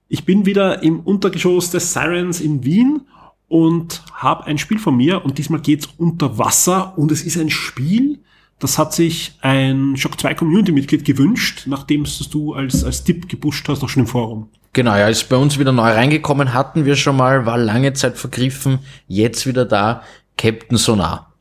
[0.08, 3.00] Ich bin wieder im Untergeschoss des Sirens in Wien
[3.48, 7.48] und habe ein Spiel von mir und diesmal geht's unter Wasser und es ist ein
[7.48, 8.18] Spiel,
[8.58, 13.66] das hat sich ein Shock 2 Community-Mitglied gewünscht, nachdem es du als, als Tipp gepusht
[13.70, 14.50] hast, auch schon im Forum.
[14.74, 18.18] Genau, ja, ist bei uns wieder neu reingekommen, hatten wir schon mal, war lange Zeit
[18.18, 20.02] vergriffen, jetzt wieder da,
[20.36, 21.32] Captain Sonar.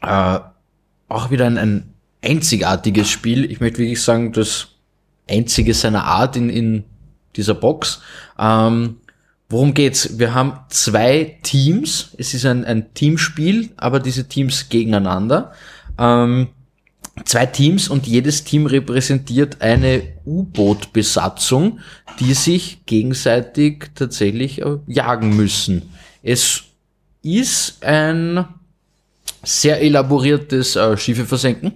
[0.00, 0.38] Äh,
[1.08, 3.50] auch wieder ein, ein einzigartiges Spiel.
[3.50, 4.68] Ich möchte wirklich sagen, das
[5.28, 6.84] einzige seiner Art in, in
[7.34, 8.00] dieser Box.
[8.38, 8.98] Ähm,
[9.48, 10.20] worum geht's?
[10.20, 12.14] Wir haben zwei Teams.
[12.16, 15.50] Es ist ein, ein Teamspiel, aber diese Teams gegeneinander.
[15.98, 16.48] Ähm,
[17.24, 21.80] zwei Teams und jedes Team repräsentiert eine U-Boot-Besatzung,
[22.20, 25.90] die sich gegenseitig tatsächlich äh, jagen müssen.
[26.22, 26.62] Es
[27.22, 28.44] ist ein
[29.42, 31.72] sehr elaboriertes äh, Schiffe versenken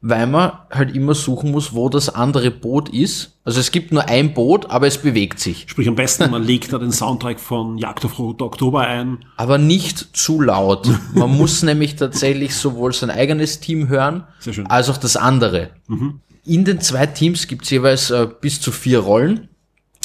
[0.00, 3.38] weil man halt immer suchen muss, wo das andere Boot ist.
[3.44, 5.64] Also es gibt nur ein Boot, aber es bewegt sich.
[5.68, 9.24] Sprich, am besten, man legt da den Soundtrack von Jagd auf Rot Oktober ein.
[9.36, 10.88] Aber nicht zu laut.
[11.14, 14.24] Man muss nämlich tatsächlich sowohl sein eigenes Team hören,
[14.68, 15.70] als auch das andere.
[15.88, 16.20] Mhm.
[16.44, 19.48] In den zwei Teams gibt es jeweils äh, bis zu vier Rollen.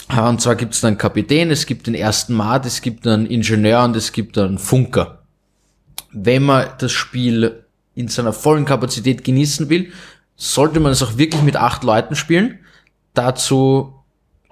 [0.09, 3.25] Äh, und zwar gibt es dann Kapitän, es gibt den ersten Mat, es gibt einen
[3.25, 5.23] Ingenieur und es gibt einen Funker.
[6.11, 9.91] Wenn man das Spiel in seiner vollen Kapazität genießen will,
[10.35, 12.59] sollte man es auch wirklich mit acht Leuten spielen.
[13.13, 13.93] Dazu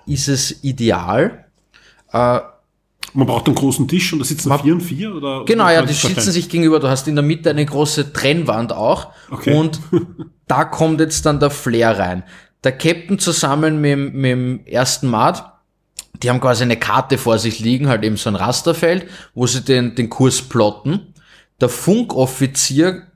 [0.06, 1.45] ist es ideal.
[2.12, 2.39] Äh,
[3.13, 5.15] man braucht einen großen Tisch und da sitzen vier und vier?
[5.15, 6.80] Oder, genau, ja, die sitzen sich gegenüber.
[6.80, 9.12] Du hast in der Mitte eine große Trennwand auch.
[9.32, 9.56] Okay.
[9.56, 9.80] Und
[10.47, 12.23] da kommt jetzt dann der Flair rein.
[12.63, 15.54] Der Captain zusammen mit, mit dem ersten Mat,
[16.21, 19.62] die haben quasi eine Karte vor sich liegen, halt eben so ein Rasterfeld, wo sie
[19.62, 21.13] den, den Kurs plotten.
[21.62, 23.08] Der Funkoffizier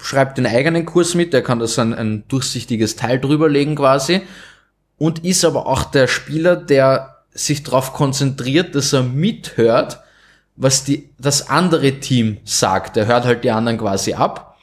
[0.00, 4.22] schreibt den eigenen Kurs mit, der kann das ein, ein durchsichtiges Teil drüberlegen quasi
[4.98, 10.00] und ist aber auch der Spieler, der sich darauf konzentriert, dass er mithört,
[10.56, 12.96] was die, das andere Team sagt.
[12.96, 14.56] Er hört halt die anderen quasi ab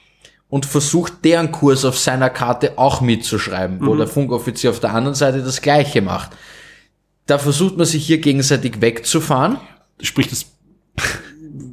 [0.49, 3.85] und versucht deren Kurs auf seiner Karte auch mitzuschreiben, mhm.
[3.85, 6.31] wo der Funkoffizier auf der anderen Seite das gleiche macht.
[7.25, 9.57] Da versucht man sich hier gegenseitig wegzufahren.
[10.01, 10.45] Sprich, das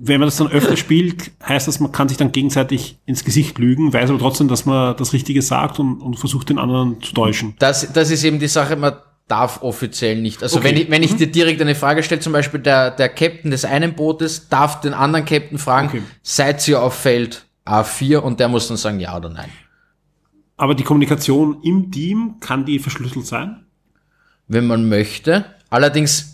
[0.02, 3.58] wenn man das dann öfter spielt, heißt das, man kann sich dann gegenseitig ins Gesicht
[3.58, 7.12] lügen, weiß aber trotzdem, dass man das Richtige sagt und, und versucht den anderen zu
[7.12, 7.54] täuschen.
[7.58, 8.94] Das, das ist eben die Sache, man
[9.28, 10.42] darf offiziell nicht.
[10.42, 10.68] Also okay.
[10.68, 11.18] wenn ich, wenn ich mhm.
[11.18, 14.94] dir direkt eine Frage stelle, zum Beispiel der, der Captain des einen Bootes darf den
[14.94, 16.02] anderen Captain fragen, okay.
[16.22, 19.50] seid ihr auf Feld A4 und der muss dann sagen ja oder nein.
[20.56, 23.66] Aber die Kommunikation im Team, kann die verschlüsselt sein?
[24.48, 25.44] Wenn man möchte.
[25.68, 26.29] Allerdings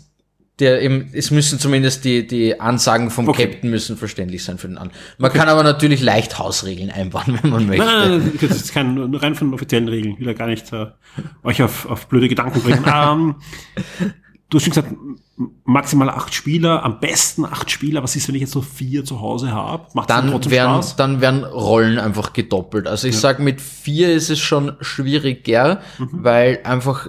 [0.59, 3.47] der eben, es müssen zumindest die, die Ansagen vom okay.
[3.47, 4.99] Captain müssen verständlich sein für den anderen.
[5.19, 5.38] Man okay.
[5.38, 7.85] kann aber natürlich leicht Hausregeln einbauen, wenn man möchte.
[7.85, 10.14] Nein, nein, nein das ist kein, rein von offiziellen Regeln.
[10.14, 10.87] Ich will ja gar nicht äh,
[11.42, 12.85] euch auf, auf blöde Gedanken bringen.
[12.92, 13.35] ähm,
[14.49, 14.95] du hast schon gesagt,
[15.64, 18.03] maximal acht Spieler, am besten acht Spieler.
[18.03, 19.88] Was ist, wenn ich jetzt so vier zu Hause habe?
[19.92, 20.97] Macht dann werden, Spaß?
[20.97, 22.87] dann werden Rollen einfach gedoppelt.
[22.87, 23.21] Also ich ja.
[23.21, 26.09] sag, mit vier ist es schon schwieriger, mhm.
[26.12, 27.09] weil einfach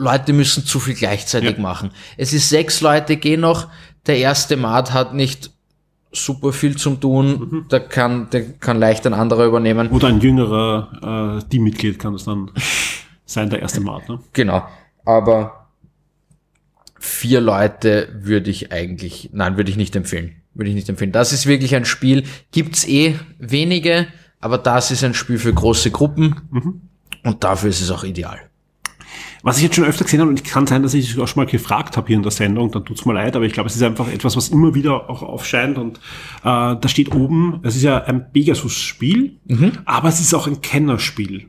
[0.00, 1.62] Leute müssen zu viel gleichzeitig ja.
[1.62, 1.90] machen.
[2.16, 3.68] Es ist sechs Leute gehen noch.
[4.06, 5.50] Der erste Mat hat nicht
[6.10, 7.66] super viel zum tun.
[7.68, 9.90] Da kann, der kann leicht ein anderer übernehmen.
[9.90, 12.50] Oder ein jüngerer äh, Teammitglied kann das dann
[13.26, 14.08] sein, der erste Mart.
[14.08, 14.20] Ne?
[14.32, 14.66] Genau.
[15.04, 15.68] Aber
[16.98, 20.36] vier Leute würde ich eigentlich, nein, würde ich nicht empfehlen.
[20.54, 21.12] Würde ich nicht empfehlen.
[21.12, 24.08] Das ist wirklich ein Spiel, gibt's eh wenige,
[24.40, 26.90] aber das ist ein Spiel für große Gruppen
[27.22, 28.49] und dafür ist es auch ideal.
[29.42, 31.26] Was ich jetzt schon öfter gesehen habe, und es kann sein, dass ich es auch
[31.26, 33.68] schon mal gefragt habe hier in der Sendung, dann tut's mir leid, aber ich glaube,
[33.68, 35.78] es ist einfach etwas, was immer wieder auch aufscheint.
[35.78, 36.00] Und äh,
[36.42, 39.38] da steht oben, es ist ja ein Pegasus-Spiel,
[39.86, 41.46] aber es ist auch ein Kennerspiel.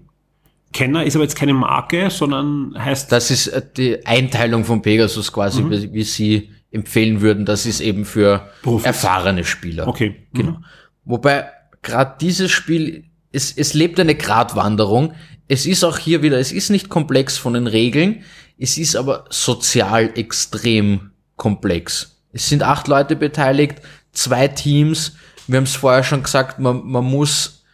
[0.73, 5.31] Kenner ist aber jetzt keine Marke, sondern heißt Das ist äh, die Einteilung von Pegasus
[5.33, 7.45] quasi, wie, wie sie empfehlen würden.
[7.45, 8.85] Das ist eben für Profis.
[8.85, 9.87] erfahrene Spieler.
[9.87, 10.27] Okay.
[10.33, 10.59] Genau.
[11.03, 11.45] Wobei
[11.81, 15.13] gerade dieses Spiel, es, es lebt eine Gratwanderung.
[15.51, 18.23] Es ist auch hier wieder, es ist nicht komplex von den Regeln,
[18.57, 22.15] es ist aber sozial extrem komplex.
[22.31, 23.81] Es sind acht Leute beteiligt,
[24.13, 25.17] zwei Teams.
[25.47, 27.65] Wir haben es vorher schon gesagt, man, man muss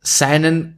[0.00, 0.76] seinen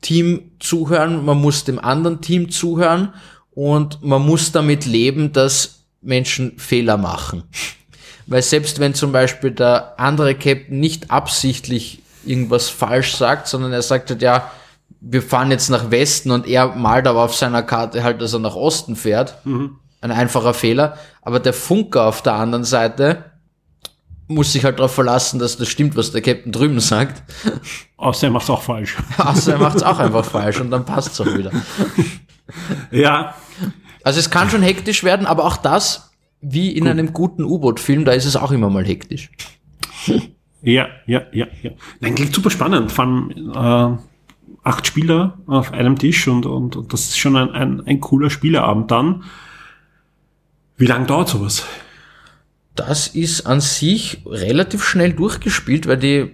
[0.00, 3.12] Team zuhören, man muss dem anderen Team zuhören
[3.50, 7.42] und man muss damit leben, dass Menschen Fehler machen.
[8.26, 13.82] Weil selbst wenn zum Beispiel der andere Captain nicht absichtlich irgendwas falsch sagt, sondern er
[13.82, 14.50] sagt halt, ja,
[15.04, 18.38] wir fahren jetzt nach Westen und er malt aber auf seiner Karte halt, dass er
[18.38, 19.36] nach Osten fährt.
[20.00, 20.96] Ein einfacher Fehler.
[21.22, 23.24] Aber der Funker auf der anderen Seite
[24.28, 27.22] muss sich halt darauf verlassen, dass das stimmt, was der Captain drüben sagt.
[27.96, 28.96] Außer er macht auch falsch.
[29.18, 31.50] Außer er macht es auch einfach falsch und dann passt es auch wieder.
[32.90, 33.34] ja,
[34.04, 38.12] Also es kann schon hektisch werden, aber auch das, wie in einem guten U-Boot-Film, da
[38.12, 39.30] ist es auch immer mal hektisch.
[40.62, 41.70] ja, ja, ja, ja.
[42.00, 42.90] Nein, klingt super spannend.
[42.90, 44.02] Vor allem äh,
[44.62, 48.30] acht Spieler auf einem Tisch und, und, und das ist schon ein, ein, ein cooler
[48.30, 49.24] Spieleabend dann.
[50.76, 51.64] Wie lange dauert sowas?
[52.74, 56.30] Das ist an sich relativ schnell durchgespielt, weil die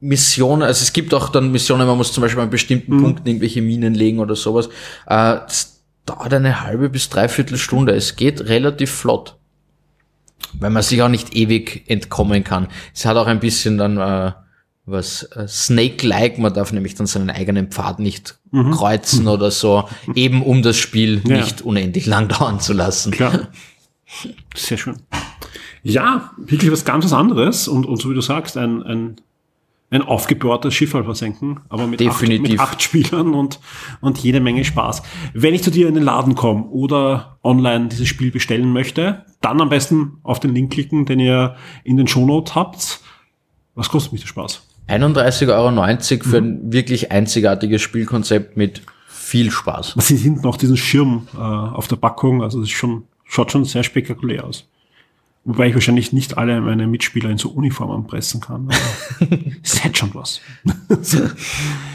[0.00, 3.62] Missionen, also es gibt auch dann Missionen, man muss zum Beispiel an bestimmten Punkten irgendwelche
[3.62, 4.68] Minen legen oder sowas.
[5.06, 7.94] Äh, das dauert eine halbe bis dreiviertel Stunde.
[7.94, 9.36] Es geht relativ flott.
[10.60, 12.68] Weil man sich auch nicht ewig entkommen kann.
[12.94, 14.32] Es hat auch ein bisschen dann äh,
[14.86, 18.38] was äh, Snake-like, man darf nämlich dann seinen eigenen Pfad nicht
[18.72, 21.36] kreuzen oder so, eben um das Spiel Ja.
[21.38, 23.10] nicht unendlich lang dauern zu lassen.
[23.12, 23.48] Klar.
[24.54, 24.96] Sehr schön.
[25.82, 29.16] Ja, wirklich was ganz was anderes und, und so wie du sagst, ein, ein,
[29.90, 33.60] ein aufgebohrtes Schiff versenken, aber mit, acht, mit acht Spielern und,
[34.00, 35.02] und jede Menge Spaß.
[35.34, 39.60] Wenn ich zu dir in den Laden komme oder online dieses Spiel bestellen möchte, dann
[39.60, 43.00] am besten auf den Link klicken, den ihr in den Shownotes habt.
[43.74, 44.62] Was kostet mich der Spaß?
[44.88, 49.96] 31,90 Euro für ein wirklich einzigartiges Spielkonzept mit viel Spaß.
[49.96, 52.42] Ist hinten noch diesen Schirm äh, auf der Packung?
[52.42, 54.66] Also das schon, schaut schon sehr spektakulär aus.
[55.44, 58.68] Wobei ich wahrscheinlich nicht alle meine Mitspieler in so Uniformen pressen kann.
[58.68, 59.28] aber
[59.62, 60.40] Es hätte schon was.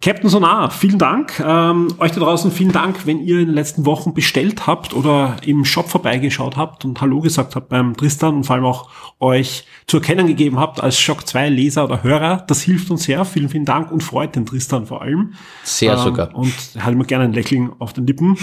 [0.00, 1.40] Captain Sonar, vielen Dank.
[1.40, 5.36] Ähm, euch da draußen vielen Dank, wenn ihr in den letzten Wochen bestellt habt oder
[5.44, 9.66] im Shop vorbeigeschaut habt und Hallo gesagt habt beim Tristan und vor allem auch euch
[9.86, 12.44] zu erkennen gegeben habt als Shock 2 Leser oder Hörer.
[12.46, 13.24] Das hilft uns sehr.
[13.24, 15.34] Vielen, vielen Dank und freut den Tristan vor allem.
[15.64, 16.34] Sehr Ähm, sogar.
[16.34, 18.36] Und er hat immer gerne ein Lächeln auf den Lippen.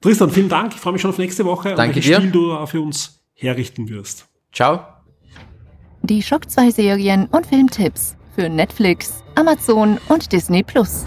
[0.00, 0.74] Tristan, vielen Dank.
[0.74, 2.16] Ich freue mich schon auf nächste Woche und Danke welches dir.
[2.16, 4.26] Spiel du da für uns herrichten wirst.
[4.52, 4.80] Ciao.
[6.02, 11.04] Die Schock 2 Serien und Filmtipps für Netflix, Amazon und Disney Plus.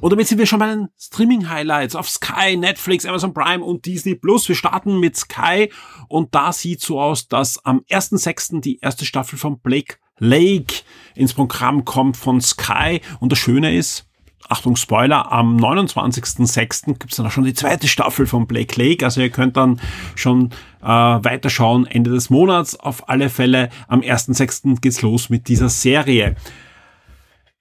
[0.00, 4.14] Und damit sind wir schon bei den Streaming-Highlights auf Sky, Netflix, Amazon Prime und Disney
[4.14, 4.48] Plus.
[4.48, 5.72] Wir starten mit Sky
[6.08, 8.60] und da sieht so aus, dass am 1.6.
[8.60, 10.82] die erste Staffel von Blake Lake
[11.14, 13.00] ins Programm kommt von Sky.
[13.20, 14.06] Und das Schöne ist,
[14.48, 16.86] Achtung Spoiler, am 29.06.
[16.86, 19.04] gibt es dann auch schon die zweite Staffel von Blake Lake.
[19.04, 19.80] Also ihr könnt dann
[20.14, 20.50] schon
[20.82, 22.78] äh, weiterschauen Ende des Monats.
[22.78, 24.80] Auf alle Fälle am 1.06.
[24.80, 26.36] geht's los mit dieser Serie.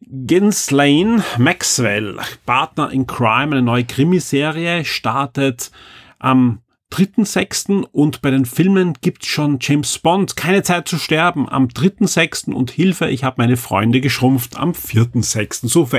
[0.02, 5.72] Ghislaine Maxwell, Partner in Crime, eine neue Krimiserie, startet
[6.20, 6.60] am
[6.92, 7.84] 3.6.
[7.92, 12.54] und bei den Filmen gibt's schon James Bond, keine Zeit zu sterben, am 3.6.
[12.54, 15.68] und Hilfe, ich habe meine Freunde geschrumpft am 4.6.
[15.68, 15.90] So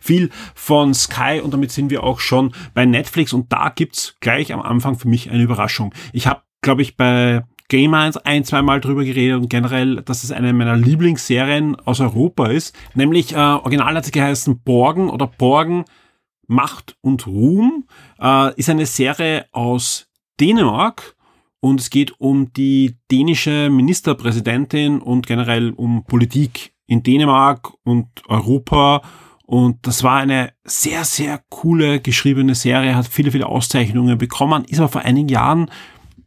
[0.00, 4.52] viel von Sky und damit sind wir auch schon bei Netflix und da gibt's gleich
[4.52, 5.94] am Anfang für mich eine Überraschung.
[6.12, 10.30] Ich habe, glaube ich, bei Game 1 ein, zweimal drüber geredet und generell, dass es
[10.30, 12.76] eine meiner Lieblingsserien aus Europa ist.
[12.94, 15.84] Nämlich, äh, original hat sie geheißen Borgen oder Borgen
[16.46, 17.88] Macht und Ruhm.
[18.20, 20.05] Äh, ist eine Serie aus
[20.40, 21.16] Dänemark
[21.60, 29.02] und es geht um die dänische Ministerpräsidentin und generell um Politik in Dänemark und Europa.
[29.46, 34.78] Und das war eine sehr, sehr coole geschriebene Serie, hat viele, viele Auszeichnungen bekommen, ist
[34.78, 35.70] aber vor einigen Jahren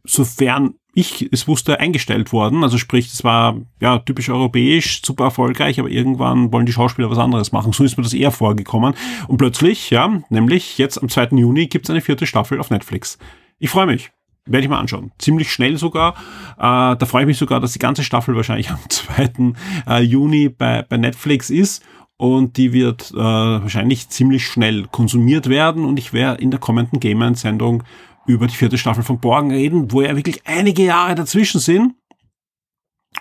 [0.04, 2.64] sofern ich es wusste, eingestellt worden.
[2.64, 7.18] Also sprich, das war ja typisch europäisch, super erfolgreich, aber irgendwann wollen die Schauspieler was
[7.18, 7.72] anderes machen.
[7.72, 8.94] So ist mir das eher vorgekommen.
[9.28, 11.36] Und plötzlich, ja, nämlich jetzt am 2.
[11.36, 13.18] Juni gibt's eine vierte Staffel auf Netflix.
[13.60, 14.10] Ich freue mich.
[14.46, 15.12] Werde ich mal anschauen.
[15.18, 16.14] Ziemlich schnell sogar.
[16.56, 19.52] Äh, da freue ich mich sogar, dass die ganze Staffel wahrscheinlich am 2.
[19.86, 21.84] Äh, Juni bei, bei Netflix ist
[22.16, 27.00] und die wird äh, wahrscheinlich ziemlich schnell konsumiert werden und ich werde in der kommenden
[27.00, 27.82] Game-Sendung
[28.26, 31.94] über die vierte Staffel von Borgen reden, wo ja wirklich einige Jahre dazwischen sind.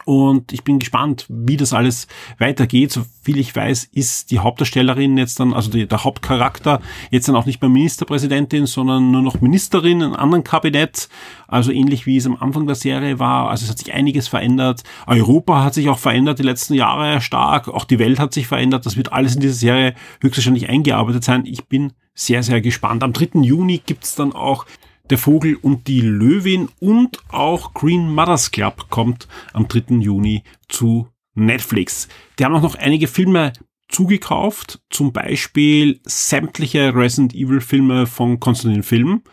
[0.05, 2.91] Und ich bin gespannt, wie das alles weitergeht.
[2.91, 7.35] So viel ich weiß, ist die Hauptdarstellerin jetzt dann, also die, der Hauptcharakter, jetzt dann
[7.35, 11.09] auch nicht mehr Ministerpräsidentin, sondern nur noch Ministerin in einem anderen Kabinett.
[11.47, 13.49] Also ähnlich wie es am Anfang der Serie war.
[13.49, 14.83] Also es hat sich einiges verändert.
[15.05, 17.67] Europa hat sich auch verändert die letzten Jahre stark.
[17.67, 18.85] Auch die Welt hat sich verändert.
[18.85, 21.45] Das wird alles in dieser Serie höchstwahrscheinlich eingearbeitet sein.
[21.45, 23.03] Ich bin sehr, sehr gespannt.
[23.03, 23.41] Am 3.
[23.41, 24.65] Juni gibt's dann auch
[25.09, 29.95] der Vogel und die Löwin und auch Green Mothers Club kommt am 3.
[29.95, 32.07] Juni zu Netflix.
[32.37, 33.53] Die haben auch noch einige Filme
[33.87, 39.23] zugekauft, zum Beispiel sämtliche Resident Evil Filme von Konstantin Film.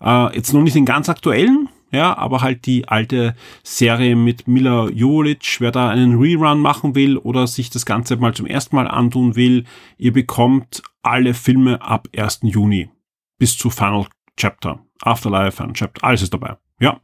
[0.00, 4.88] Äh, jetzt noch nicht den ganz aktuellen, ja, aber halt die alte Serie mit Mila
[4.88, 8.88] Jovovich, wer da einen Rerun machen will oder sich das Ganze mal zum ersten Mal
[8.88, 9.64] antun will,
[9.98, 12.40] ihr bekommt alle Filme ab 1.
[12.42, 12.90] Juni
[13.38, 14.80] bis zu Final Chapter.
[15.02, 16.56] Afterlife, Unchapped, alles ist dabei.
[16.80, 17.00] Ja.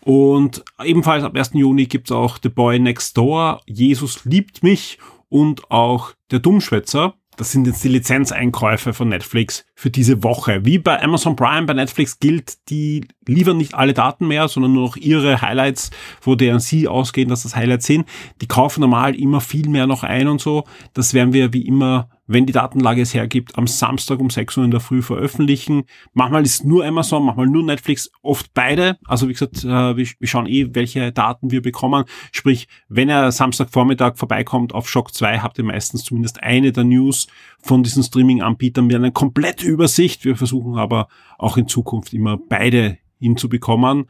[0.00, 1.52] Und ebenfalls ab 1.
[1.54, 7.14] Juni gibt's auch The Boy Next Door, Jesus liebt mich und auch Der Dummschwätzer.
[7.36, 10.64] Das sind jetzt die Lizenzeinkäufe von Netflix für diese Woche.
[10.64, 14.84] Wie bei Amazon Prime, bei Netflix gilt, die liefern nicht alle Daten mehr, sondern nur
[14.84, 15.90] noch ihre Highlights,
[16.20, 18.06] wo deren sie ausgehen, dass das Highlights sind.
[18.40, 20.62] Die kaufen normal immer viel mehr noch ein und so.
[20.94, 24.64] Das werden wir wie immer wenn die Datenlage es hergibt, am Samstag um 6 Uhr
[24.64, 25.84] in der Früh veröffentlichen.
[26.12, 28.98] Manchmal ist nur Amazon, manchmal nur Netflix, oft beide.
[29.06, 32.04] Also wie gesagt, äh, wir, schauen eh, welche Daten wir bekommen.
[32.30, 37.26] Sprich, wenn er Samstagvormittag vorbeikommt auf Shock 2, habt ihr meistens zumindest eine der News
[37.62, 40.24] von diesen Streaming-Anbietern mit einer komplette Übersicht.
[40.24, 44.06] Wir versuchen aber auch in Zukunft immer beide hinzubekommen.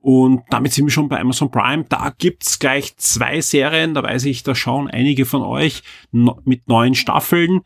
[0.00, 1.84] Und damit sind wir schon bei Amazon Prime.
[1.88, 3.94] Da gibt's gleich zwei Serien.
[3.94, 7.58] Da weiß ich, da schauen einige von euch mit neuen Staffeln.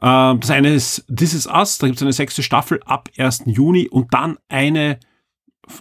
[0.00, 1.78] Äh, das eine ist This Is Us.
[1.78, 3.44] Da gibt's eine sechste Staffel ab 1.
[3.46, 3.88] Juni.
[3.88, 4.98] Und dann eine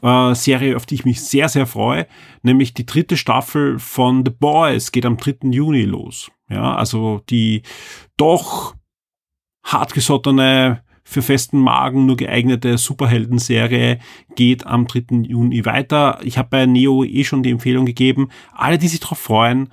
[0.01, 2.07] äh, Serie, auf die ich mich sehr, sehr freue.
[2.43, 5.49] Nämlich die dritte Staffel von The Boys geht am 3.
[5.51, 6.31] Juni los.
[6.49, 7.63] Ja, also die
[8.17, 8.75] doch
[9.65, 13.99] hartgesottene für festen Magen nur geeignete Superhelden-Serie
[14.35, 15.21] geht am 3.
[15.27, 16.19] Juni weiter.
[16.23, 18.29] Ich habe bei Neo eh schon die Empfehlung gegeben.
[18.51, 19.71] Alle, die sich darauf freuen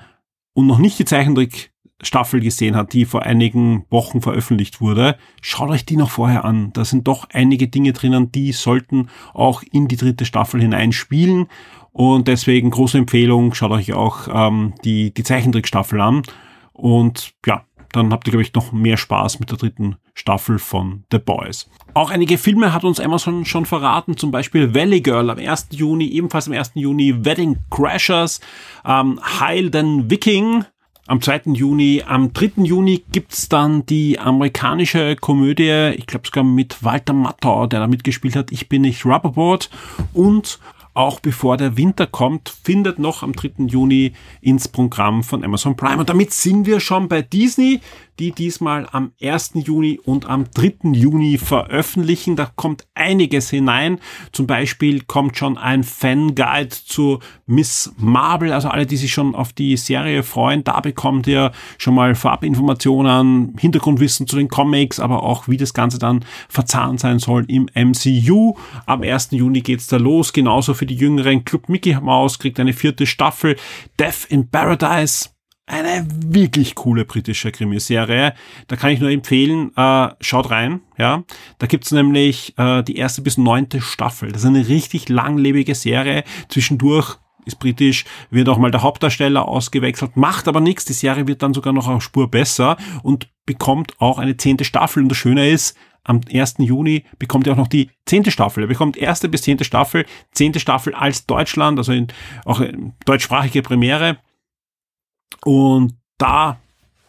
[0.52, 5.86] und noch nicht die Zeichentrick-Staffel gesehen hat, die vor einigen Wochen veröffentlicht wurde, schaut euch
[5.86, 6.70] die noch vorher an.
[6.74, 11.46] Da sind doch einige Dinge drinnen, die sollten auch in die dritte Staffel hineinspielen.
[11.92, 16.22] Und deswegen große Empfehlung, schaut euch auch ähm, die, die Zeichentrick-Staffel an.
[16.74, 21.04] Und ja, dann habt ihr, glaube ich, noch mehr Spaß mit der dritten Staffel von
[21.10, 21.68] The Boys.
[21.94, 25.68] Auch einige Filme hat uns Amazon schon verraten, zum Beispiel Valley Girl am 1.
[25.70, 26.72] Juni, ebenfalls am 1.
[26.74, 28.40] Juni, Wedding Crashers,
[28.84, 30.64] ähm, Heil den Viking,
[31.06, 31.42] am 2.
[31.52, 32.62] Juni, am 3.
[32.62, 38.36] Juni gibt's dann die amerikanische Komödie, ich glaube sogar mit Walter Matthau, der da mitgespielt
[38.36, 39.68] hat, Ich bin nicht Rubberboard
[40.12, 40.58] und
[40.94, 43.66] auch bevor der Winter kommt, findet noch am 3.
[43.66, 45.98] Juni ins Programm von Amazon Prime.
[45.98, 47.80] Und damit sind wir schon bei Disney
[48.18, 49.52] die diesmal am 1.
[49.54, 50.90] Juni und am 3.
[50.92, 52.36] Juni veröffentlichen.
[52.36, 53.98] Da kommt einiges hinein.
[54.32, 58.52] Zum Beispiel kommt schon ein Fanguide zu Miss Marvel.
[58.52, 63.56] Also alle, die sich schon auf die Serie freuen, da bekommt ihr schon mal Vorabinformationen,
[63.58, 68.54] Hintergrundwissen zu den Comics, aber auch wie das Ganze dann verzahnt sein soll im MCU.
[68.86, 69.30] Am 1.
[69.32, 70.32] Juni geht's da los.
[70.32, 71.44] Genauso für die Jüngeren.
[71.44, 73.56] Club Mickey Mouse kriegt eine vierte Staffel.
[73.98, 75.30] Death in Paradise
[75.72, 78.34] eine wirklich coole britische Krimiserie.
[78.68, 80.80] Da kann ich nur empfehlen, äh, schaut rein.
[80.98, 81.24] Ja,
[81.58, 84.30] da gibt's nämlich äh, die erste bis neunte Staffel.
[84.30, 86.24] Das ist eine richtig langlebige Serie.
[86.48, 90.84] Zwischendurch ist britisch, wird auch mal der Hauptdarsteller ausgewechselt, macht aber nichts.
[90.84, 95.02] Die Serie wird dann sogar noch eine Spur besser und bekommt auch eine zehnte Staffel.
[95.02, 96.56] Und das Schöne ist, am 1.
[96.58, 98.64] Juni bekommt ihr auch noch die zehnte Staffel.
[98.64, 102.08] Er bekommt erste bis zehnte Staffel, zehnte Staffel als Deutschland, also in,
[102.44, 104.18] auch in deutschsprachige Premiere.
[105.44, 106.58] Und da,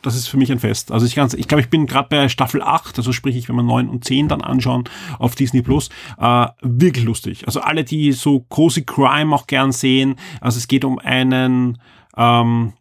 [0.01, 0.91] das ist für mich ein Fest.
[0.91, 3.55] Also ich, ganz, ich glaube, ich bin gerade bei Staffel 8, also sprich ich, wenn
[3.55, 4.83] wir 9 und 10 dann anschauen
[5.19, 7.45] auf Disney Plus, äh, wirklich lustig.
[7.45, 11.79] Also alle, die so Cozy Crime auch gern sehen, also es geht um einen
[12.17, 12.73] ähm,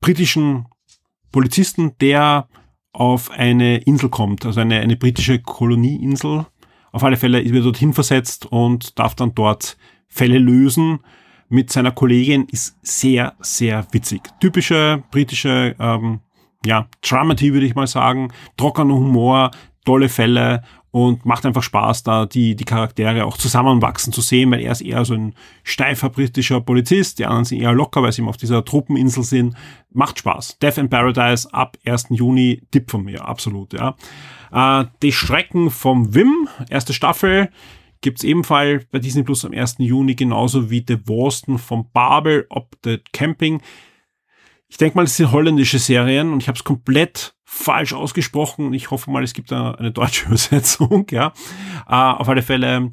[0.00, 0.66] britischen
[1.32, 2.48] Polizisten, der
[2.92, 6.46] auf eine Insel kommt, also eine, eine britische Kolonieinsel.
[6.90, 9.76] Auf alle Fälle wird er dorthin versetzt und darf dann dort
[10.08, 11.00] Fälle lösen
[11.48, 14.22] mit seiner Kollegin ist sehr, sehr witzig.
[14.40, 16.20] Typische britische, ähm,
[16.64, 19.50] ja, Dramedy würde ich mal sagen, trockener Humor,
[19.84, 24.60] tolle Fälle und macht einfach Spaß, da die, die Charaktere auch zusammenwachsen zu sehen, weil
[24.60, 28.22] er ist eher so ein steifer britischer Polizist, die anderen sind eher locker, weil sie
[28.22, 29.54] eben auf dieser Truppeninsel sind.
[29.92, 30.58] Macht Spaß.
[30.58, 32.06] Death in Paradise ab 1.
[32.10, 33.96] Juni, Tipp von mir, absolut, ja.
[34.50, 37.50] Äh, die Strecken vom Wim, erste Staffel,
[38.00, 39.76] gibt's ebenfalls bei Disney Plus am 1.
[39.78, 43.60] Juni, genauso wie The Worston vom Babel, Ob the Camping.
[44.68, 48.74] Ich denke mal, das sind holländische Serien und ich habe es komplett falsch ausgesprochen.
[48.74, 51.06] Ich hoffe mal, es gibt da eine deutsche Übersetzung.
[51.10, 51.32] Ja,
[51.88, 52.92] äh, auf alle Fälle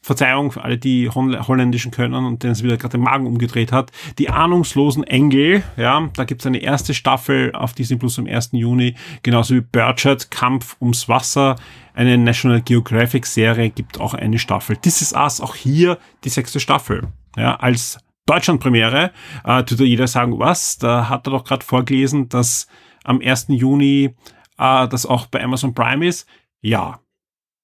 [0.00, 3.90] Verzeihung für alle, die holländischen können und denen es wieder gerade den Magen umgedreht hat.
[4.18, 8.50] Die ahnungslosen Engel, ja, da gibt es eine erste Staffel auf Disney Plus am 1.
[8.52, 11.56] Juni, genauso wie Burchard, Kampf ums Wasser,
[11.94, 14.76] eine National Geographic Serie gibt auch eine Staffel.
[14.76, 19.10] This is Us, auch hier die sechste Staffel, ja, als Deutschlandpremiere.
[19.44, 20.78] Äh, tut jeder sagen, was?
[20.78, 22.68] Da hat er doch gerade vorgelesen, dass
[23.04, 23.46] am 1.
[23.48, 24.14] Juni
[24.58, 26.28] äh, das auch bei Amazon Prime ist.
[26.60, 27.00] Ja,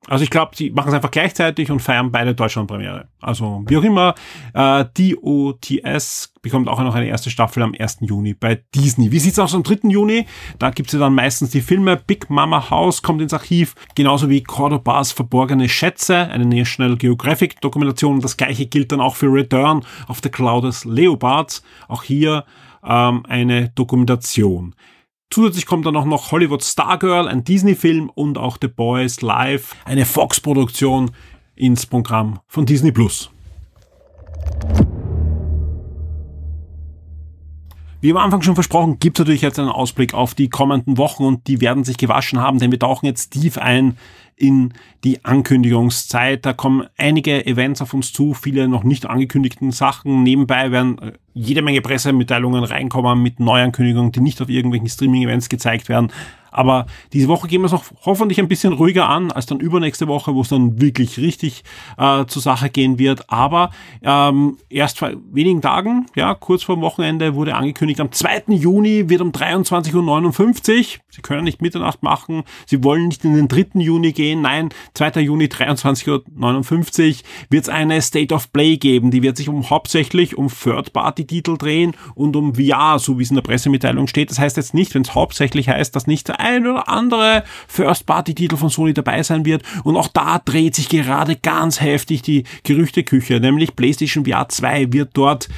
[0.09, 3.09] also ich glaube, die machen es einfach gleichzeitig und feiern beide Deutschlandpremiere.
[3.21, 4.15] Also wie auch immer,
[4.53, 7.99] äh, DOTS bekommt auch noch eine erste Staffel am 1.
[8.03, 9.11] Juni bei Disney.
[9.13, 9.89] Wie sieht's aus am 3.
[9.89, 10.27] Juni?
[10.59, 14.43] Da gibt's ja dann meistens die Filme Big Mama House kommt ins Archiv, genauso wie
[14.43, 18.21] Cordobas verborgene Schätze, eine National Geographic Dokumentation.
[18.21, 21.63] Das gleiche gilt dann auch für Return of the Clouded Leopards.
[21.89, 22.45] Auch hier
[22.87, 24.75] ähm, eine Dokumentation.
[25.31, 30.07] Zusätzlich kommt dann auch noch Hollywood Stargirl, ein Disney-Film und auch The Boys Live, eine
[30.07, 31.11] Fox-Produktion
[31.57, 33.31] ins Programm von Disney Plus.
[38.05, 41.25] Wie am Anfang schon versprochen, gibt es natürlich jetzt einen Ausblick auf die kommenden Wochen
[41.25, 43.97] und die werden sich gewaschen haben, denn wir tauchen jetzt tief ein
[44.37, 44.73] in
[45.05, 46.45] die Ankündigungszeit.
[46.45, 50.23] Da kommen einige Events auf uns zu, viele noch nicht angekündigten Sachen.
[50.23, 55.89] Nebenbei werden äh, jede Menge Pressemitteilungen reinkommen mit Neuankündigungen, die nicht auf irgendwelchen Streaming-Events gezeigt
[55.89, 56.11] werden.
[56.55, 60.07] Aber diese Woche gehen wir es auch hoffentlich ein bisschen ruhiger an als dann übernächste
[60.07, 61.65] Woche, wo es dann wirklich richtig
[61.99, 63.29] äh, zur Sache gehen wird.
[63.29, 63.71] Aber
[64.03, 68.45] ähm, erst vor wenigen Tagen, ja, kurz vor dem Wochenende, wurde angekündigt, am 2.
[68.51, 73.49] Juni wird um 23.59 Uhr, Sie können nicht Mitternacht machen, Sie wollen nicht in den
[73.49, 73.81] 3.
[73.81, 75.21] Juni gehen, nein, 2.
[75.21, 77.17] Juni 23.59 Uhr
[77.51, 81.93] wird es eine State of Play geben, die wird sich um hauptsächlich um Third-Party-Titel drehen
[82.15, 84.31] und um VR, so wie es in der Pressemitteilung steht.
[84.31, 88.71] Das heißt jetzt nicht, wenn es hauptsächlich heißt, dass nicht ein oder andere First-Party-Titel von
[88.71, 89.63] Sony dabei sein wird.
[89.85, 95.11] Und auch da dreht sich gerade ganz heftig die Gerüchteküche, nämlich PlayStation VR 2 wird
[95.15, 95.49] dort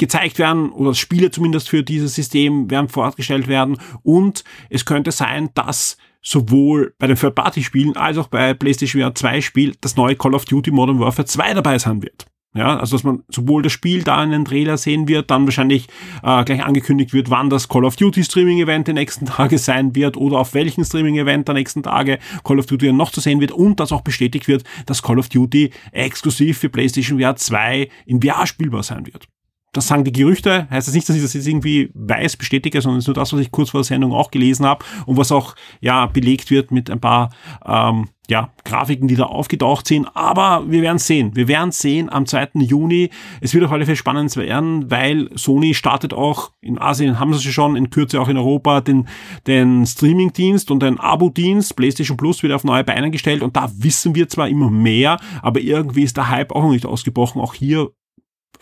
[0.00, 5.50] gezeigt werden oder Spiele zumindest für dieses System werden fortgestellt werden und es könnte sein,
[5.54, 10.34] dass sowohl bei den Third-Party-Spielen als auch bei PlayStation VR 2 Spiel das neue Call
[10.34, 12.26] of Duty Modern Warfare 2 dabei sein wird.
[12.52, 15.86] Ja, also dass man sowohl das Spiel da in den Trailer sehen wird, dann wahrscheinlich
[16.24, 19.94] äh, gleich angekündigt wird, wann das Call of Duty Streaming Event die nächsten Tage sein
[19.94, 23.40] wird oder auf welchen Streaming Event der nächsten Tage Call of Duty noch zu sehen
[23.40, 27.88] wird und dass auch bestätigt wird, dass Call of Duty exklusiv für PlayStation VR 2
[28.06, 29.28] in VR spielbar sein wird
[29.72, 32.98] das sagen die Gerüchte, heißt das nicht, dass ich das jetzt irgendwie weiß, bestätige, sondern
[32.98, 35.30] es ist nur das, was ich kurz vor der Sendung auch gelesen habe und was
[35.30, 37.30] auch ja belegt wird mit ein paar
[37.64, 40.08] ähm, ja, Grafiken, die da aufgetaucht sind.
[40.14, 41.34] Aber wir werden sehen.
[41.34, 42.50] Wir werden sehen am 2.
[42.54, 43.10] Juni.
[43.40, 47.52] Es wird auf alle Fälle spannend werden, weil Sony startet auch, in Asien haben sie
[47.52, 49.08] schon, in Kürze auch in Europa, den,
[49.46, 51.76] den Streaming-Dienst und den Abo-Dienst.
[51.76, 55.60] PlayStation Plus wird auf neue Beine gestellt und da wissen wir zwar immer mehr, aber
[55.60, 57.40] irgendwie ist der Hype auch noch nicht ausgebrochen.
[57.40, 57.90] Auch hier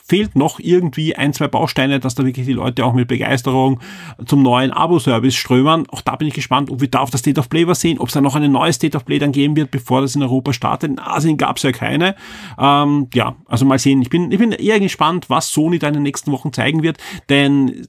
[0.09, 3.81] fehlt noch irgendwie ein, zwei Bausteine, dass da wirklich die Leute auch mit Begeisterung
[4.25, 5.87] zum neuen Abo-Service strömen.
[5.91, 7.99] Auch da bin ich gespannt, ob wir da auf das State of Play was sehen,
[7.99, 10.23] ob es da noch eine neue State of Play dann geben wird, bevor das in
[10.23, 10.91] Europa startet.
[10.91, 12.17] In Asien gab es ja keine.
[12.59, 14.01] Ähm, ja, also mal sehen.
[14.01, 16.97] Ich bin, ich bin eher gespannt, was Sony da in den nächsten Wochen zeigen wird,
[17.29, 17.87] denn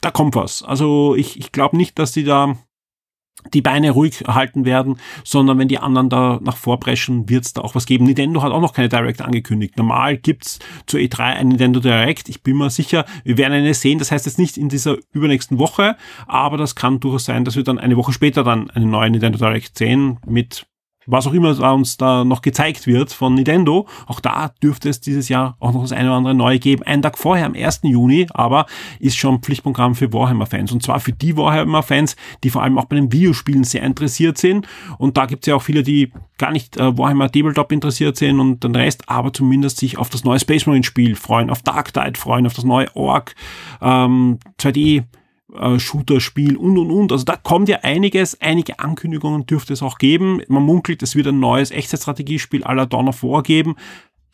[0.00, 0.62] da kommt was.
[0.62, 2.56] Also ich, ich glaube nicht, dass sie da
[3.54, 7.62] die Beine ruhig halten werden, sondern wenn die anderen da nach vorpreschen, wird es da
[7.62, 8.04] auch was geben.
[8.04, 9.76] Nintendo hat auch noch keine Direct angekündigt.
[9.76, 12.28] Normal gibt's zur E3 ein Nintendo Direct.
[12.28, 13.98] Ich bin mir sicher, wir werden eine sehen.
[13.98, 17.64] Das heißt jetzt nicht in dieser übernächsten Woche, aber das kann durchaus sein, dass wir
[17.64, 20.67] dann eine Woche später dann eine neue Nintendo Direct sehen mit
[21.08, 23.88] was auch immer uns da noch gezeigt wird von Nintendo.
[24.06, 26.82] Auch da dürfte es dieses Jahr auch noch das eine oder andere neue geben.
[26.82, 27.80] Einen Tag vorher, am 1.
[27.84, 28.66] Juni, aber
[29.00, 30.70] ist schon Pflichtprogramm für Warhammer-Fans.
[30.70, 34.68] Und zwar für die Warhammer-Fans, die vor allem auch bei den Videospielen sehr interessiert sind.
[34.98, 38.38] Und da gibt es ja auch viele, die gar nicht äh, Warhammer Tabletop interessiert sind
[38.38, 41.92] und den Rest, aber zumindest sich auf das neue Space Marine Spiel freuen, auf Dark
[41.92, 43.34] Tide freuen, auf das neue Org,
[43.80, 45.04] ähm, 2D
[45.58, 47.12] äh, Shooter-Spiel und und und.
[47.12, 50.40] Also da kommt ja einiges, einige Ankündigungen dürfte es auch geben.
[50.48, 53.76] Man munkelt, es wird ein neues Echtzeitstrategiespiel aller Dawn of War geben.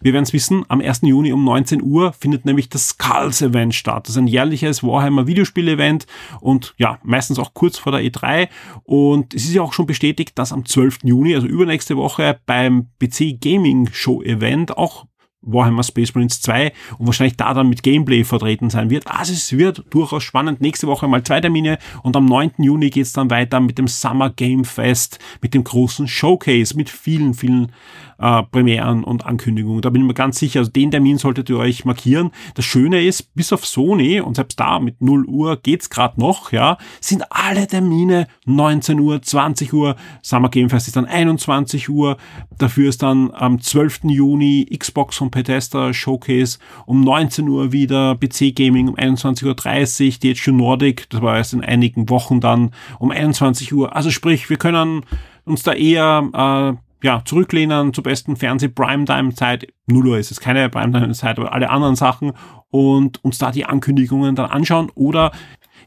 [0.04, 1.00] Wir werden es wissen, am 1.
[1.04, 4.04] Juni um 19 Uhr findet nämlich das Skulls Event statt.
[4.04, 6.06] Das ist ein jährliches Warhammer Videospiel-Event
[6.42, 8.48] und ja, meistens auch kurz vor der E3.
[8.82, 10.98] Und es ist ja auch schon bestätigt, dass am 12.
[11.04, 15.06] Juni, also übernächste Woche, beim PC Gaming Show Event auch
[15.46, 19.06] Warhammer Space Marines 2 und wahrscheinlich da dann mit Gameplay vertreten sein wird.
[19.06, 20.60] Also es wird durchaus spannend.
[20.60, 22.52] Nächste Woche mal zwei Termine und am 9.
[22.58, 27.34] Juni geht's dann weiter mit dem Summer Game Fest, mit dem großen Showcase, mit vielen,
[27.34, 27.72] vielen
[28.18, 29.82] äh, Premieren und Ankündigungen.
[29.82, 32.30] Da bin ich mir ganz sicher, also den Termin solltet ihr euch markieren.
[32.54, 36.52] Das Schöne ist, bis auf Sony und selbst da mit 0 Uhr geht's gerade noch,
[36.52, 39.96] ja, sind alle Termine 19 Uhr, 20 Uhr.
[40.22, 42.16] Summer Game Fest ist dann 21 Uhr.
[42.58, 44.04] Dafür ist dann am 12.
[44.04, 50.46] Juni Xbox und Bethesda Showcase um 19 Uhr wieder, PC Gaming um 21.30 Uhr, THQ
[50.48, 53.94] Nordic, das war erst in einigen Wochen dann um 21 Uhr.
[53.94, 55.02] Also sprich, wir können
[55.44, 59.68] uns da eher äh, ja, zurücklehnen zur besten Fernseh-Primetime-Zeit.
[59.86, 62.32] 0 Uhr ist es keine Primetime-Zeit, aber alle anderen Sachen
[62.70, 65.30] und uns da die Ankündigungen dann anschauen oder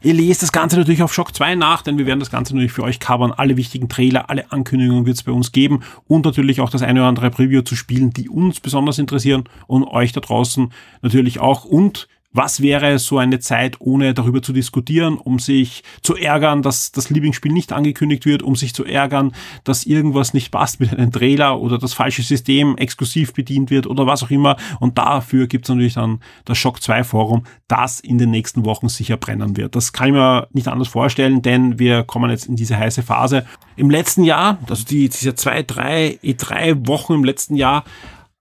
[0.00, 2.70] Ihr lest das Ganze natürlich auf Shock 2 nach, denn wir werden das Ganze natürlich
[2.70, 3.32] für euch covern.
[3.32, 7.00] Alle wichtigen Trailer, alle Ankündigungen wird es bei uns geben und natürlich auch das eine
[7.00, 11.64] oder andere Preview zu spielen, die uns besonders interessieren und euch da draußen natürlich auch.
[11.64, 12.06] Und
[12.38, 17.10] was wäre so eine Zeit, ohne darüber zu diskutieren, um sich zu ärgern, dass das
[17.10, 19.32] Lieblingsspiel nicht angekündigt wird, um sich zu ärgern,
[19.64, 24.06] dass irgendwas nicht passt mit einem Trailer oder das falsche System exklusiv bedient wird oder
[24.06, 24.56] was auch immer.
[24.78, 28.88] Und dafür gibt es natürlich dann das Shock 2 Forum, das in den nächsten Wochen
[28.88, 29.74] sicher brennen wird.
[29.74, 33.46] Das kann ich mir nicht anders vorstellen, denn wir kommen jetzt in diese heiße Phase.
[33.74, 37.82] Im letzten Jahr, also die, diese zwei, drei, drei Wochen im letzten Jahr,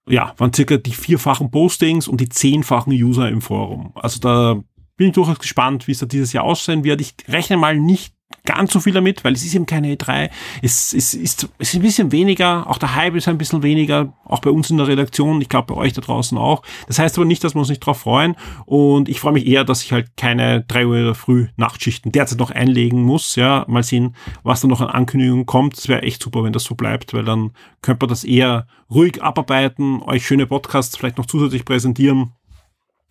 [0.07, 3.91] ja, waren circa die vierfachen Postings und die zehnfachen User im Forum.
[3.95, 4.61] Also da
[4.95, 7.01] bin ich durchaus gespannt, wie es da dieses Jahr aussehen wird.
[7.01, 8.13] Ich rechne mal nicht
[8.47, 10.29] ganz so viel damit, weil es ist eben keine E3.
[10.61, 14.13] Es, es, ist, es ist ein bisschen weniger, auch der Hype ist ein bisschen weniger,
[14.25, 16.63] auch bei uns in der Redaktion, ich glaube bei euch da draußen auch.
[16.87, 18.35] Das heißt aber nicht, dass wir uns nicht drauf freuen
[18.65, 22.51] und ich freue mich eher, dass ich halt keine drei Uhr früh Nachtschichten derzeit noch
[22.51, 23.35] einlegen muss.
[23.35, 25.77] Ja, mal sehen, was da noch an Ankündigungen kommt.
[25.77, 29.21] Es wäre echt super, wenn das so bleibt, weil dann könnte man das eher ruhig
[29.21, 32.31] abarbeiten, euch schöne Podcasts vielleicht noch zusätzlich präsentieren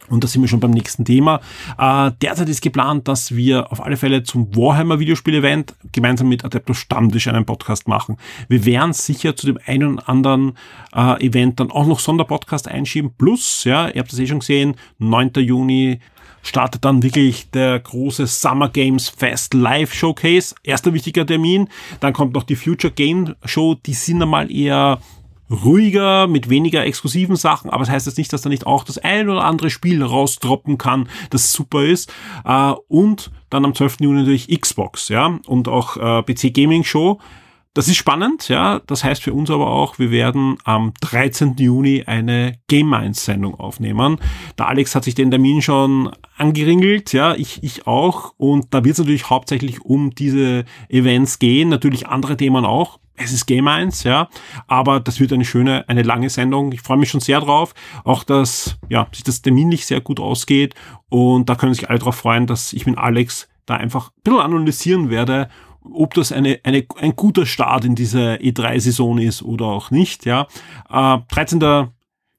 [0.08, 1.40] und da sind wir schon beim nächsten Thema.
[1.78, 6.74] Äh, derzeit ist geplant, dass wir auf alle Fälle zum Warhammer Videospiel-Event gemeinsam mit Adepto
[6.74, 8.16] Stammtisch einen Podcast machen.
[8.48, 10.56] Wir werden sicher zu dem einen oder anderen
[10.94, 13.12] äh, Event dann auch noch Sonderpodcast einschieben.
[13.18, 15.32] Plus, ja, ihr habt das eh schon gesehen, 9.
[15.36, 16.00] Juni
[16.46, 20.54] startet dann wirklich der große Summer Games Fest Live Showcase.
[20.62, 21.68] Erster wichtiger Termin.
[22.00, 23.74] Dann kommt noch die Future Game Show.
[23.74, 25.00] Die sind einmal eher
[25.50, 28.98] ruhiger, mit weniger exklusiven Sachen, aber das heißt jetzt nicht, dass da nicht auch das
[28.98, 32.12] ein oder andere Spiel rausdroppen kann, das super ist.
[32.44, 33.98] Äh, und dann am 12.
[34.00, 37.20] Juni natürlich Xbox, ja, und auch äh, PC Gaming Show.
[37.76, 38.80] Das ist spannend, ja.
[38.86, 41.56] Das heißt für uns aber auch, wir werden am 13.
[41.58, 44.16] Juni eine Game Minds Sendung aufnehmen.
[44.56, 48.32] Der Alex hat sich den Termin schon angeringelt, ja, ich, ich auch.
[48.38, 53.32] Und da wird es natürlich hauptsächlich um diese Events gehen, natürlich andere Themen auch es
[53.32, 54.28] ist Game 1, ja,
[54.66, 56.72] aber das wird eine schöne, eine lange Sendung.
[56.72, 57.72] Ich freue mich schon sehr drauf.
[58.04, 60.74] Auch, dass ja, sich das terminlich sehr gut ausgeht
[61.08, 64.40] und da können sich alle darauf freuen, dass ich mit Alex da einfach ein bisschen
[64.40, 65.48] analysieren werde,
[65.92, 70.46] ob das eine, eine, ein guter Start in dieser E3-Saison ist oder auch nicht, ja.
[70.90, 71.90] Äh, 13.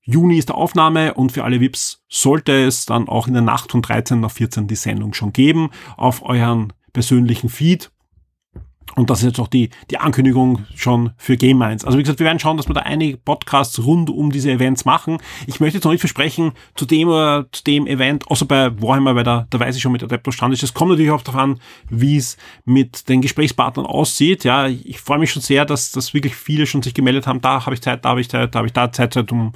[0.09, 3.71] Juni ist der Aufnahme und für alle VIPs sollte es dann auch in der Nacht
[3.71, 7.91] von 13 auf 14 die Sendung schon geben auf euren persönlichen Feed
[8.95, 11.85] und das ist jetzt auch die, die Ankündigung schon für Game Minds.
[11.85, 14.85] Also wie gesagt, wir werden schauen, dass wir da einige Podcasts rund um diese Events
[14.85, 15.19] machen.
[15.45, 19.15] Ich möchte jetzt noch nicht versprechen, zu dem oder zu dem Event, außer bei Warhammer,
[19.15, 20.63] weil da, da weiß ich schon mit Adepto Stand ist.
[20.63, 21.59] Es kommt natürlich auch darauf an,
[21.89, 24.43] wie es mit den Gesprächspartnern aussieht.
[24.43, 27.41] Ja, ich freue mich schon sehr, dass, dass wirklich viele schon sich gemeldet haben.
[27.41, 29.51] Da habe ich Zeit, da habe ich Zeit, da habe ich da Zeit, Zeit um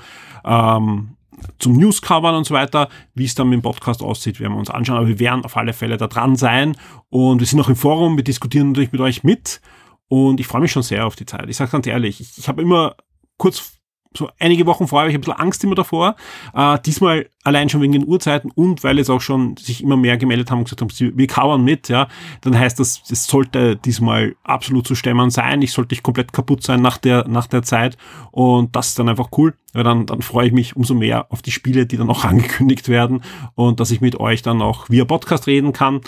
[0.45, 1.15] ähm,
[1.59, 2.89] zum Newscovern und so weiter.
[3.13, 4.97] Wie es dann mit dem Podcast aussieht, werden wir uns anschauen.
[4.97, 6.75] Aber wir werden auf alle Fälle da dran sein.
[7.09, 9.61] Und wir sind noch im Forum, wir diskutieren natürlich mit euch mit.
[10.07, 11.49] Und ich freue mich schon sehr auf die Zeit.
[11.49, 12.95] Ich sage ganz ehrlich, ich, ich habe immer
[13.37, 13.80] kurz
[14.17, 16.15] so einige Wochen vorher habe ich ein bisschen Angst immer davor.
[16.53, 20.17] Äh, diesmal allein schon wegen den Uhrzeiten und weil jetzt auch schon sich immer mehr
[20.17, 22.07] gemeldet haben und gesagt haben, wir kauern mit, ja,
[22.41, 25.61] dann heißt das, es sollte diesmal absolut zu stemmen sein.
[25.61, 27.97] Ich sollte nicht komplett kaputt sein nach der, nach der Zeit.
[28.31, 29.53] Und das ist dann einfach cool.
[29.73, 32.89] Weil dann, dann freue ich mich umso mehr auf die Spiele, die dann auch angekündigt
[32.89, 33.23] werden
[33.55, 36.01] und dass ich mit euch dann auch via Podcast reden kann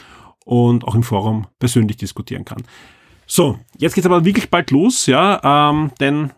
[0.44, 2.64] und auch im Forum persönlich diskutieren kann.
[3.26, 6.32] So, jetzt geht's aber wirklich bald los, ja, ähm, denn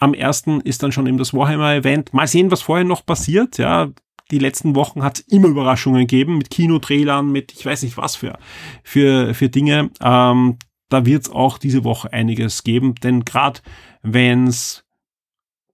[0.00, 2.12] am ersten ist dann schon eben das Warhammer-Event.
[2.12, 3.58] Mal sehen, was vorher noch passiert.
[3.58, 3.90] Ja,
[4.30, 8.16] die letzten Wochen hat es immer Überraschungen gegeben mit Kinotrailern, mit ich weiß nicht was
[8.16, 8.38] für
[8.82, 9.90] für für Dinge.
[10.00, 10.56] Ähm,
[10.88, 13.60] da wird es auch diese Woche einiges geben, denn gerade
[14.02, 14.84] wenn es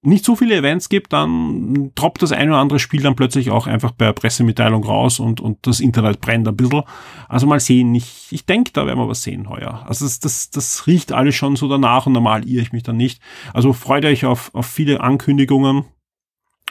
[0.07, 3.67] nicht so viele Events gibt, dann droppt das ein oder andere Spiel dann plötzlich auch
[3.67, 6.83] einfach per Pressemitteilung raus und, und das Internet brennt ein bisschen.
[7.29, 9.85] Also mal sehen, ich, ich denke, da werden wir was sehen heuer.
[9.87, 12.97] Also das, das, das riecht alles schon so danach und normal irre ich mich dann
[12.97, 13.21] nicht.
[13.53, 15.85] Also freut euch auf, auf viele Ankündigungen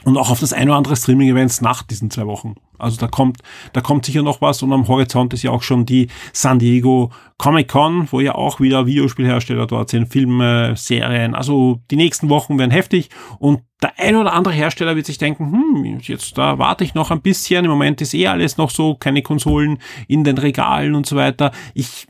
[0.06, 2.56] und auch auf das ein oder andere Streaming-Events nach diesen zwei Wochen.
[2.78, 3.40] Also da kommt,
[3.74, 7.12] da kommt sicher noch was und am Horizont ist ja auch schon die San Diego
[7.38, 11.34] Comic Con, wo ja auch wieder Videospielhersteller dort sind, Filme, Serien.
[11.34, 15.52] Also die nächsten Wochen werden heftig und der ein oder andere Hersteller wird sich denken,
[15.52, 17.66] hm, jetzt da warte ich noch ein bisschen.
[17.66, 21.52] Im Moment ist eh alles noch so, keine Konsolen in den Regalen und so weiter.
[21.74, 22.08] Ich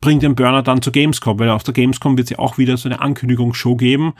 [0.00, 2.76] bringe den Burner dann zur Gamescom, weil auf der Gamescom wird es ja auch wieder
[2.76, 4.14] so eine Ankündigungsshow geben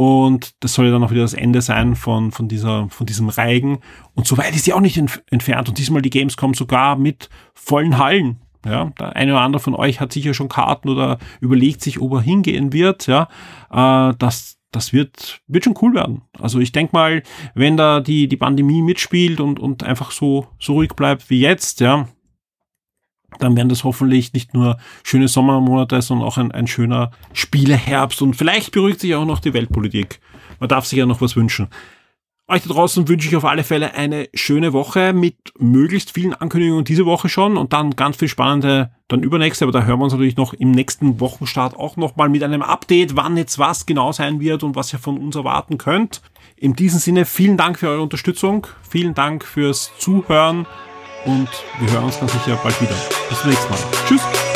[0.00, 3.28] und das soll ja dann auch wieder das Ende sein von, von, dieser, von diesem
[3.28, 3.80] Reigen.
[4.14, 5.68] Und so weit ist sie auch nicht entf entfernt.
[5.68, 8.40] Und diesmal die Gamescom sogar mit vollen Hallen.
[8.64, 12.14] Ja, der eine oder andere von euch hat sicher schon Karten oder überlegt sich, ob
[12.14, 13.08] er hingehen wird.
[13.08, 13.28] Ja,
[13.70, 16.22] äh, das, das wird, wird schon cool werden.
[16.38, 17.22] Also ich denke mal,
[17.54, 21.80] wenn da die, die Pandemie mitspielt und, und einfach so, so ruhig bleibt wie jetzt,
[21.80, 22.08] ja,
[23.38, 28.34] dann werden das hoffentlich nicht nur schöne Sommermonate, sondern auch ein, ein schöner Spieleherbst und
[28.34, 30.20] vielleicht beruhigt sich auch noch die Weltpolitik.
[30.58, 31.68] Man darf sich ja noch was wünschen.
[32.50, 36.84] Euch da draußen wünsche ich auf alle Fälle eine schöne Woche mit möglichst vielen Ankündigungen
[36.84, 40.12] diese Woche schon und dann ganz viel spannende dann übernächste, aber da hören wir uns
[40.12, 44.40] natürlich noch im nächsten Wochenstart auch nochmal mit einem Update, wann jetzt was genau sein
[44.40, 46.22] wird und was ihr von uns erwarten könnt.
[46.56, 50.66] In diesem Sinne vielen Dank für eure Unterstützung, vielen Dank fürs Zuhören
[51.24, 51.48] und
[51.78, 52.96] wir hören uns ganz sicher bald wieder.
[53.28, 53.78] Bis zum nächsten Mal.
[54.06, 54.49] Tschüss!